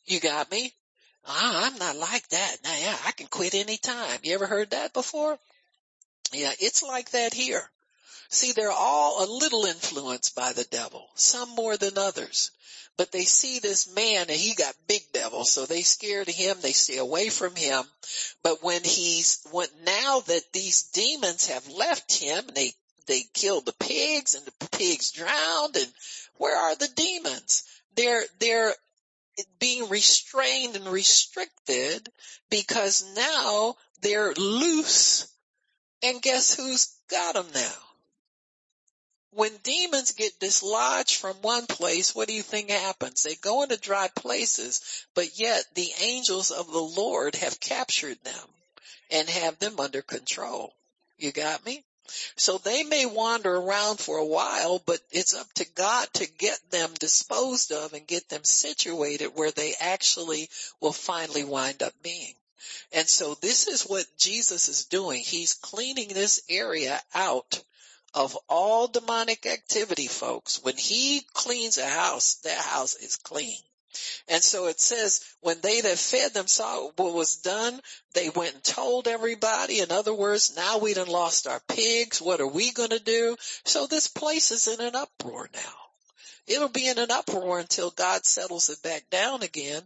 [0.06, 0.74] You got me?
[1.26, 2.58] Ah, I'm not like that.
[2.64, 4.20] Now, yeah, I can quit any time.
[4.24, 5.40] You ever heard that before?
[6.32, 7.70] Yeah, it's like that here.
[8.30, 12.52] See, they're all a little influenced by the devil, some more than others.
[12.98, 16.58] But they see this man and he got big devil, so they scared of him,
[16.62, 17.84] they stay away from him.
[18.42, 22.74] But when he's, when, now that these demons have left him, they,
[23.08, 25.92] they killed the pigs and the pigs drowned and
[26.38, 27.64] where are the demons?
[27.96, 28.74] They're, they're
[29.60, 32.12] being restrained and restricted
[32.50, 35.28] because now they're loose
[36.04, 37.74] and guess who's got them now?
[39.32, 43.24] When demons get dislodged from one place, what do you think happens?
[43.24, 44.82] They go into dry places,
[45.14, 48.50] but yet the angels of the Lord have captured them
[49.12, 50.74] and have them under control.
[51.18, 51.84] You got me?
[52.36, 56.60] So they may wander around for a while, but it's up to God to get
[56.70, 60.50] them disposed of and get them situated where they actually
[60.80, 62.36] will finally wind up being.
[62.92, 65.22] And so this is what Jesus is doing.
[65.22, 67.62] He's cleaning this area out
[68.14, 70.64] of all demonic activity, folks.
[70.64, 73.60] When he cleans a house, that house is clean.
[74.28, 77.80] And so it says, when they that fed them saw what was done,
[78.14, 79.80] they went and told everybody.
[79.80, 82.22] In other words, now we done lost our pigs.
[82.22, 83.36] What are we going to do?
[83.64, 85.74] So this place is in an uproar now.
[86.48, 89.82] It'll be in an uproar until God settles it back down again.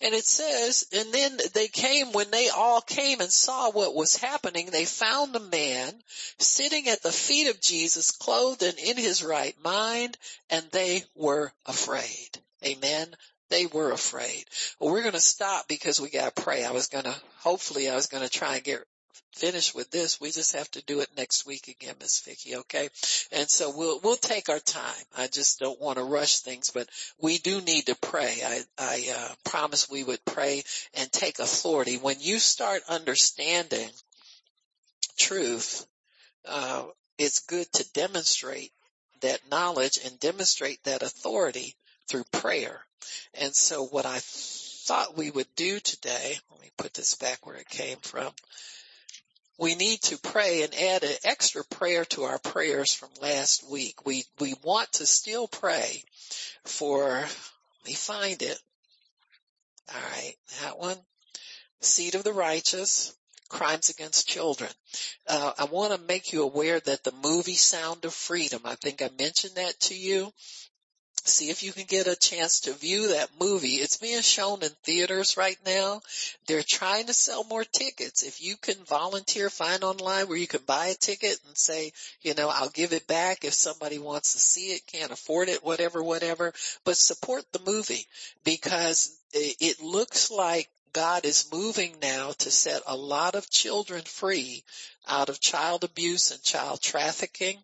[0.00, 4.16] And it says, and then they came, when they all came and saw what was
[4.16, 6.02] happening, they found a man
[6.38, 11.52] sitting at the feet of Jesus, clothed and in his right mind, and they were
[11.64, 12.38] afraid.
[12.64, 13.14] Amen.
[13.50, 14.44] They were afraid.
[14.78, 16.64] Well, we're going to stop because we got to pray.
[16.64, 18.84] I was going to, hopefully I was going to try and get
[19.32, 20.20] finished with this.
[20.20, 22.88] We just have to do it next week again, Miss Vicky, okay?
[23.32, 25.04] And so we'll, we'll take our time.
[25.16, 26.88] I just don't want to rush things, but
[27.20, 28.38] we do need to pray.
[28.44, 30.62] I, I, uh, promised we would pray
[30.94, 31.96] and take authority.
[31.96, 33.90] When you start understanding
[35.18, 35.86] truth,
[36.46, 36.84] uh,
[37.18, 38.72] it's good to demonstrate
[39.22, 41.76] that knowledge and demonstrate that authority
[42.10, 42.84] through prayer.
[43.34, 47.56] And so what I thought we would do today, let me put this back where
[47.56, 48.30] it came from.
[49.58, 54.04] We need to pray and add an extra prayer to our prayers from last week.
[54.04, 56.02] We, we want to still pray
[56.64, 58.58] for, let me find it.
[59.94, 60.96] All right, that one.
[61.82, 63.14] Seed of the righteous,
[63.48, 64.70] crimes against children.
[65.26, 69.02] Uh, I want to make you aware that the movie Sound of Freedom, I think
[69.02, 70.32] I mentioned that to you
[71.28, 73.74] see if you can get a chance to view that movie.
[73.74, 76.00] It's being shown in theaters right now.
[76.46, 78.22] They're trying to sell more tickets.
[78.22, 81.92] If you can volunteer, find online where you can buy a ticket and say,
[82.22, 85.64] you know, I'll give it back if somebody wants to see it, can't afford it,
[85.64, 86.52] whatever, whatever,
[86.84, 88.06] but support the movie
[88.44, 94.64] because it looks like God is moving now to set a lot of children free
[95.06, 97.58] out of child abuse and child trafficking.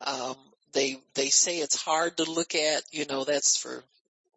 [0.00, 0.36] Um,
[0.74, 3.82] they they say it's hard to look at, you know, that's for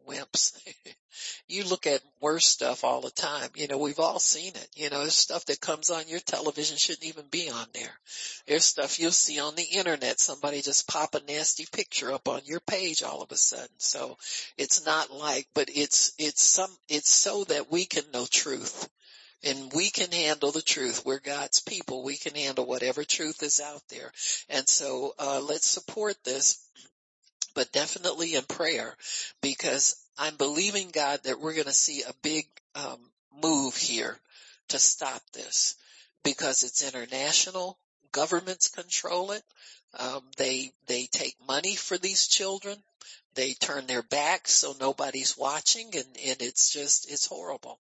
[0.08, 0.58] wimps.
[1.48, 3.50] you look at worse stuff all the time.
[3.56, 4.70] You know, we've all seen it.
[4.76, 8.00] You know, there's stuff that comes on your television shouldn't even be on there.
[8.48, 10.20] There's stuff you'll see on the internet.
[10.20, 13.68] Somebody just pop a nasty picture up on your page all of a sudden.
[13.78, 14.18] So
[14.58, 18.90] it's not like, but it's, it's some, it's so that we can know truth
[19.44, 21.06] and we can handle the truth.
[21.06, 22.04] We're God's people.
[22.04, 24.12] We can handle whatever truth is out there.
[24.50, 26.60] And so, uh, let's support this,
[27.54, 28.96] but definitely in prayer
[29.42, 32.46] because I'm believing God that we're going to see a big,
[32.76, 33.00] um,
[33.44, 34.18] move here
[34.70, 35.76] to stop this
[36.24, 37.78] because it's international.
[38.12, 39.44] Governments control it.
[39.98, 42.78] Um, they they take money for these children.
[43.38, 47.80] They turn their backs so nobody's watching and, and it's just, it's horrible.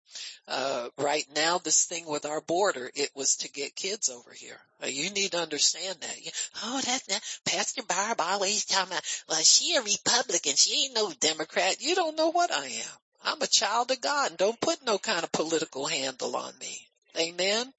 [0.47, 4.59] Uh, right now, this thing with our border, it was to get kids over here.
[4.84, 6.25] Uh, you need to understand that.
[6.25, 6.31] you,
[6.63, 10.55] Oh, that, that Pastor Barb always talking about, well, she a Republican.
[10.55, 11.80] She ain't no Democrat.
[11.80, 12.97] You don't know what I am.
[13.23, 16.89] I'm a child of God and don't put no kind of political handle on me.
[17.15, 17.71] Amen.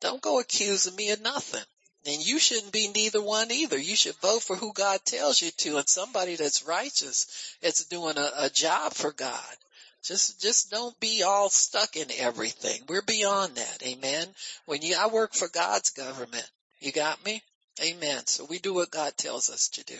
[0.00, 1.60] Don't go accusing me of nothing.
[2.06, 3.78] And you shouldn't be neither one either.
[3.78, 8.16] You should vote for who God tells you to and somebody that's righteous, that's doing
[8.16, 9.56] a, a job for God.
[10.02, 12.82] Just, just don't be all stuck in everything.
[12.88, 13.82] We're beyond that.
[13.86, 14.26] Amen.
[14.64, 16.48] When you, I work for God's government.
[16.80, 17.42] You got me?
[17.82, 18.26] Amen.
[18.26, 19.98] So we do what God tells us to do.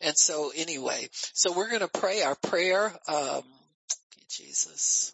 [0.00, 2.92] And so anyway, so we're going to pray our prayer.
[3.06, 3.42] Um,
[4.28, 5.12] Jesus.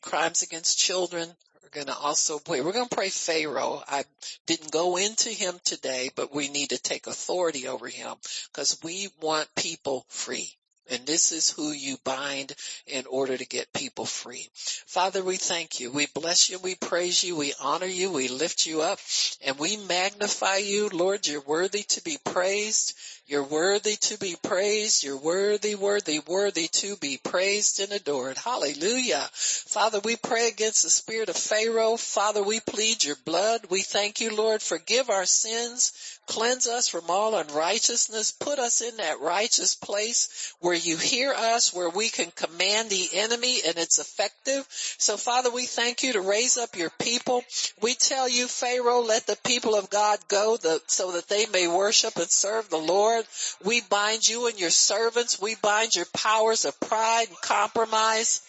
[0.00, 1.28] Crimes against children,
[1.62, 2.60] we're going to also pray.
[2.60, 3.82] We're going to pray Pharaoh.
[3.86, 4.04] I
[4.46, 8.14] didn't go into him today, but we need to take authority over him
[8.52, 10.50] because we want people free.
[10.90, 12.54] And this is who you bind
[12.86, 14.48] in order to get people free.
[14.86, 15.92] Father, we thank you.
[15.92, 16.58] We bless you.
[16.58, 17.36] We praise you.
[17.36, 18.10] We honor you.
[18.12, 18.98] We lift you up
[19.44, 20.88] and we magnify you.
[20.88, 22.94] Lord, you're worthy to be praised.
[23.26, 25.04] You're worthy to be praised.
[25.04, 28.36] You're worthy, worthy, worthy to be praised and adored.
[28.36, 29.28] Hallelujah.
[29.32, 31.96] Father, we pray against the spirit of Pharaoh.
[31.96, 33.66] Father, we plead your blood.
[33.70, 34.62] We thank you, Lord.
[34.62, 35.92] Forgive our sins.
[36.26, 38.32] Cleanse us from all unrighteousness.
[38.32, 43.08] Put us in that righteous place where you hear us, where we can command the
[43.14, 44.66] enemy and it's effective.
[44.70, 47.42] So Father, we thank you to raise up your people.
[47.82, 51.66] We tell you, Pharaoh, let the people of God go the, so that they may
[51.66, 52.90] worship and serve the Lord.
[52.90, 53.24] Lord.
[53.64, 55.40] We bind you and your servants.
[55.40, 58.42] We bind your powers of pride and compromise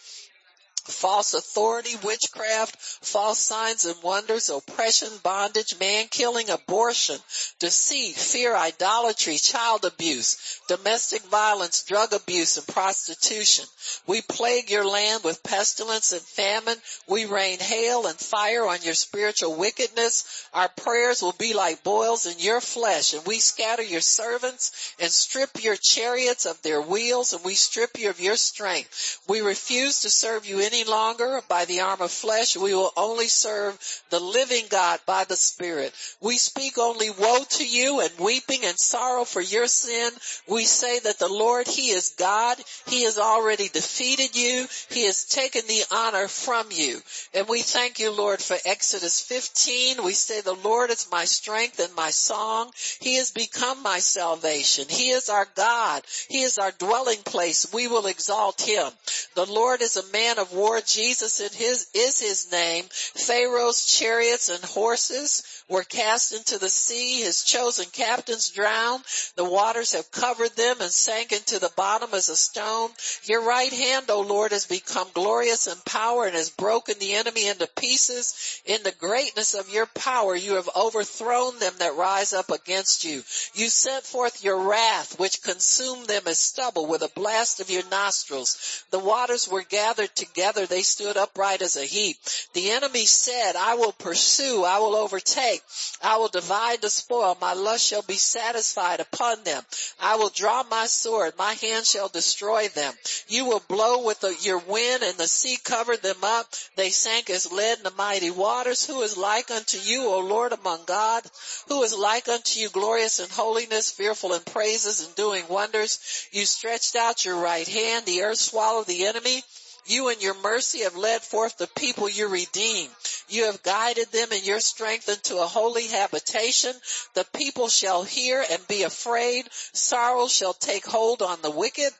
[0.87, 7.17] false authority, witchcraft, false signs and wonders, oppression, bondage, man killing, abortion,
[7.59, 13.65] deceit, fear, idolatry, child abuse, domestic violence, drug abuse, and prostitution.
[14.07, 16.77] We plague your land with pestilence and famine.
[17.07, 20.47] We rain hail and fire on your spiritual wickedness.
[20.53, 25.11] Our prayers will be like boils in your flesh, and we scatter your servants and
[25.11, 29.19] strip your chariots of their wheels, and we strip you of your strength.
[29.27, 32.55] We refuse to serve you any longer by the arm of flesh.
[32.55, 33.77] We will only serve
[34.09, 35.93] the living God by the Spirit.
[36.21, 40.11] We speak only woe to you and weeping and sorrow for your sin.
[40.47, 42.57] We say that the Lord, He is God.
[42.87, 44.67] He has already defeated you.
[44.89, 47.01] He has taken the honor from you.
[47.33, 50.03] And we thank you, Lord, for Exodus 15.
[50.03, 52.71] We say the Lord is my strength and my song.
[52.99, 54.85] He has become my salvation.
[54.89, 56.03] He is our God.
[56.29, 57.71] He is our dwelling place.
[57.73, 58.87] We will exalt Him.
[59.35, 60.81] The Lord is a man of war.
[60.81, 62.85] Jesus his, is his name.
[62.91, 67.21] Pharaoh's chariots and horses were cast into the sea.
[67.21, 69.03] His chosen captains drowned.
[69.35, 72.89] The waters have covered them and sank into the bottom as a stone.
[73.23, 77.47] Your right hand, O Lord, has become glorious in power and has broken the enemy
[77.47, 78.61] into pieces.
[78.65, 83.23] In the greatness of your power, you have overthrown them that rise up against you.
[83.53, 87.87] You sent forth your wrath, which consumed them as stubble with a blast of your
[87.89, 88.83] nostrils.
[88.91, 92.17] The waters were gathered together together, they stood upright as a heap.
[92.53, 95.61] The enemy said, I will pursue, I will overtake,
[96.01, 99.63] I will divide the spoil, my lust shall be satisfied upon them.
[99.99, 102.93] I will draw my sword, my hand shall destroy them.
[103.27, 106.53] You will blow with the, your wind and the sea covered them up.
[106.75, 108.85] They sank as lead in the mighty waters.
[108.85, 111.23] Who is like unto you, O Lord among God?
[111.67, 116.27] Who is like unto you, glorious in holiness, fearful in praises and doing wonders?
[116.31, 119.43] You stretched out your right hand, the earth swallowed the enemy.
[119.85, 122.91] You in your mercy have led forth the people you redeemed.
[123.29, 126.73] You have guided them in your strength into a holy habitation.
[127.13, 129.49] The people shall hear and be afraid.
[129.73, 131.91] Sorrow shall take hold on the wicked.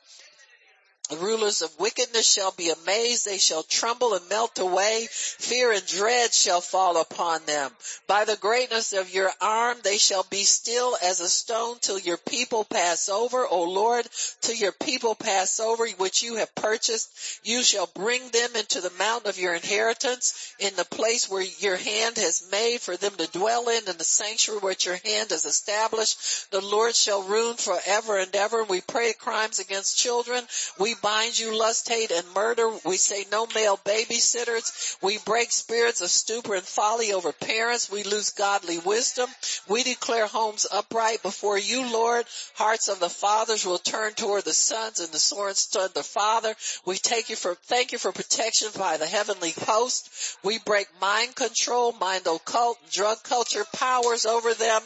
[1.12, 3.26] The rulers of wickedness shall be amazed.
[3.26, 5.08] They shall tremble and melt away.
[5.10, 7.70] Fear and dread shall fall upon them.
[8.06, 12.16] By the greatness of your arm, they shall be still as a stone till your
[12.16, 13.46] people pass over.
[13.46, 14.08] O Lord,
[14.40, 17.10] till your people pass over, which you have purchased.
[17.44, 21.76] You shall bring them into the mountain of your inheritance in the place where your
[21.76, 25.44] hand has made for them to dwell in, in the sanctuary which your hand has
[25.44, 26.50] established.
[26.52, 28.64] The Lord shall rule forever and ever.
[28.64, 30.42] We pray crimes against children.
[30.78, 32.70] We bind you lust, hate, and murder.
[32.84, 34.96] We say no male babysitters.
[35.02, 37.90] We break spirits of stupor and folly over parents.
[37.90, 39.28] We lose godly wisdom.
[39.68, 42.24] We declare homes upright before you, Lord.
[42.54, 46.54] Hearts of the fathers will turn toward the sons and the sons toward the father.
[46.86, 50.08] We take you for, thank you for protection by the heavenly host.
[50.44, 54.82] We break mind control, mind occult, drug culture powers over them.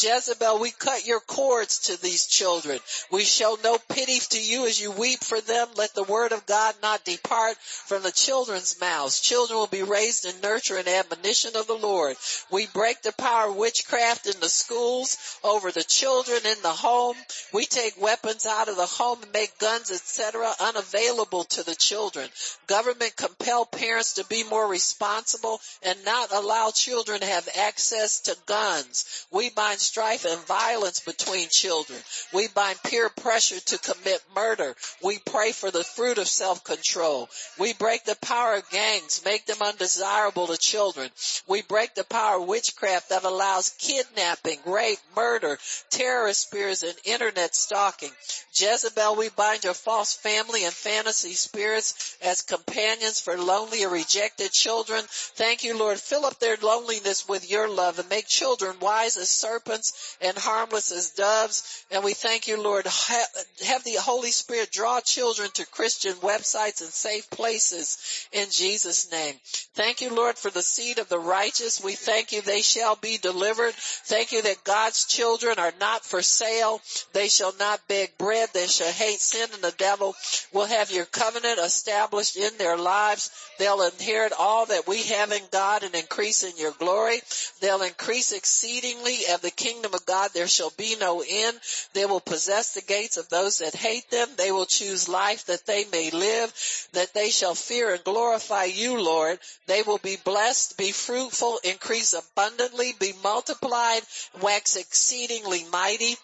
[0.00, 2.78] Jezebel, we cut your cords to these children.
[3.10, 6.46] We show no pity to you as you weep for them Let the word of
[6.46, 9.20] God not depart from the children's mouths.
[9.20, 12.16] Children will be raised in nurture and admonition of the Lord.
[12.50, 17.16] We break the power of witchcraft in the schools over the children in the home.
[17.52, 22.28] We take weapons out of the home and make guns, etc., unavailable to the children.
[22.66, 28.36] Government compel parents to be more responsible and not allow children to have access to
[28.46, 29.26] guns.
[29.30, 31.98] We bind strife and violence between children.
[32.32, 34.76] We bind peer pressure to commit murder.
[35.02, 37.28] We pray for the fruit of self-control.
[37.60, 41.10] We break the power of gangs, make them undesirable to children.
[41.46, 45.56] We break the power of witchcraft that allows kidnapping, rape, murder,
[45.90, 48.10] terrorist spirits, and internet stalking.
[48.52, 54.50] Jezebel, we bind your false family and fantasy spirits as companions for lonely or rejected
[54.50, 55.04] children.
[55.08, 56.00] Thank you, Lord.
[56.00, 60.90] Fill up their loneliness with your love and make children wise as serpents and harmless
[60.90, 61.84] as doves.
[61.92, 62.86] And we thank you, Lord.
[62.86, 69.34] Have the Holy Spirit draw children to Christian websites and safe places in Jesus name.
[69.74, 71.82] Thank you, Lord, for the seed of the righteous.
[71.82, 73.74] We thank you they shall be delivered.
[73.74, 76.80] Thank you that God's children are not for sale.
[77.12, 80.14] They shall not beg bread they shall hate sin and the devil
[80.52, 83.30] will have your covenant established in their lives.
[83.58, 87.20] They'll inherit all that we have in God and increase in your glory.
[87.60, 90.30] They'll increase exceedingly of the kingdom of God.
[90.32, 91.58] There shall be no end.
[91.92, 94.28] They will possess the gates of those that hate them.
[94.36, 99.00] They will choose life that they may live, that they shall fear and glorify you,
[99.00, 99.38] Lord.
[99.66, 104.02] They will be blessed, be fruitful, increase abundantly, be multiplied,
[104.40, 106.16] wax exceedingly mighty.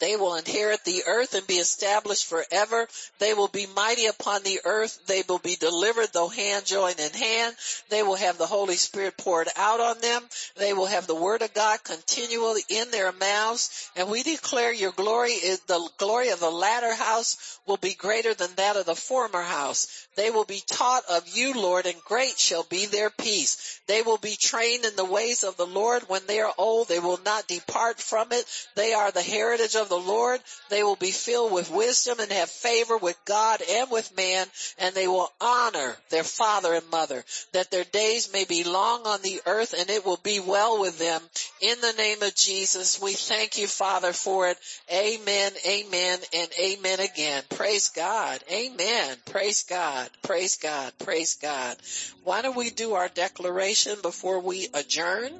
[0.00, 2.88] They will inherit the earth and be established forever.
[3.18, 4.98] They will be mighty upon the earth.
[5.06, 7.54] They will be delivered though hand joined in hand.
[7.90, 10.22] They will have the Holy Spirit poured out on them.
[10.56, 13.90] They will have the word of God continually in their mouths.
[13.94, 18.32] And we declare your glory is the glory of the latter house will be greater
[18.32, 20.06] than that of the former house.
[20.16, 23.80] They will be taught of you, Lord, and great shall be their peace.
[23.86, 26.08] They will be trained in the ways of the Lord.
[26.08, 28.44] When they are old, they will not depart from it.
[28.76, 30.40] They are the heritage of the Lord.
[30.70, 34.46] They will be filled with wisdom and have favor with God and with man,
[34.78, 37.22] and they will honor their father and mother,
[37.52, 40.98] that their days may be long on the earth and it will be well with
[40.98, 41.20] them.
[41.60, 44.56] In the name of Jesus, we thank you, Father, for it.
[44.90, 47.42] Amen, amen, and amen again.
[47.50, 48.40] Praise God.
[48.50, 49.16] Amen.
[49.26, 50.08] Praise God.
[50.22, 50.92] Praise God.
[50.98, 51.76] Praise God.
[52.24, 55.32] Why don't we do our declaration before we adjourn?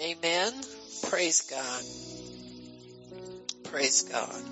[0.00, 0.52] Amen.
[1.08, 1.82] Praise God.
[3.70, 4.42] Praise God.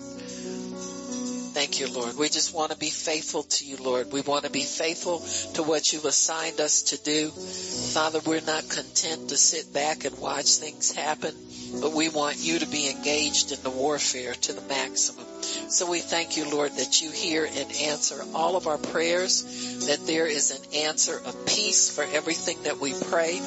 [1.54, 2.16] Thank you, Lord.
[2.18, 4.10] We just want to be faithful to you, Lord.
[4.10, 5.20] We want to be faithful
[5.54, 7.30] to what you've assigned us to do.
[7.30, 11.32] Father, we're not content to sit back and watch things happen,
[11.80, 15.24] but we want you to be engaged in the warfare to the maximum.
[15.68, 20.04] So we thank you, Lord, that you hear and answer all of our prayers, that
[20.06, 23.38] there is an answer of peace for everything that we pray,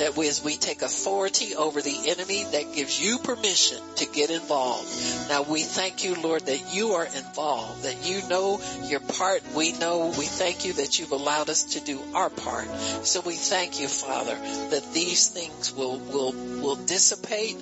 [0.00, 4.28] that we, as we take authority over the enemy, that gives you permission to get
[4.30, 4.88] involved.
[5.30, 9.42] Now we thank you, Lord, that you are involved all, that you know your part.
[9.54, 12.68] We know, we thank you that you've allowed us to do our part.
[13.04, 14.34] So we thank you, Father,
[14.70, 17.56] that these things will, will, will dissipate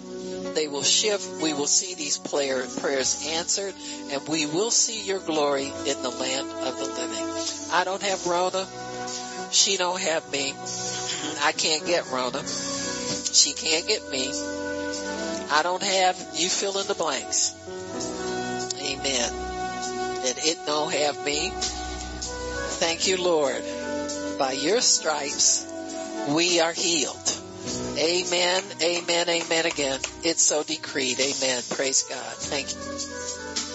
[0.54, 1.42] they will shift.
[1.42, 3.74] We will see these prayer, prayers answered
[4.10, 7.72] and we will see your glory in the land of the living.
[7.72, 8.66] I don't have Rhoda.
[9.50, 10.54] She don't have me.
[11.42, 12.42] I can't get Rhoda.
[12.46, 14.30] She can't get me.
[15.50, 17.54] I don't have, you fill in the blanks.
[18.80, 19.51] Amen.
[20.24, 21.50] And it don't have me.
[22.78, 23.62] Thank you, Lord.
[24.38, 25.66] By your stripes,
[26.28, 27.16] we are healed.
[27.96, 30.00] Amen, amen, amen again.
[30.24, 31.20] It's so decreed.
[31.20, 31.62] Amen.
[31.70, 32.34] Praise God.
[32.36, 33.71] Thank you.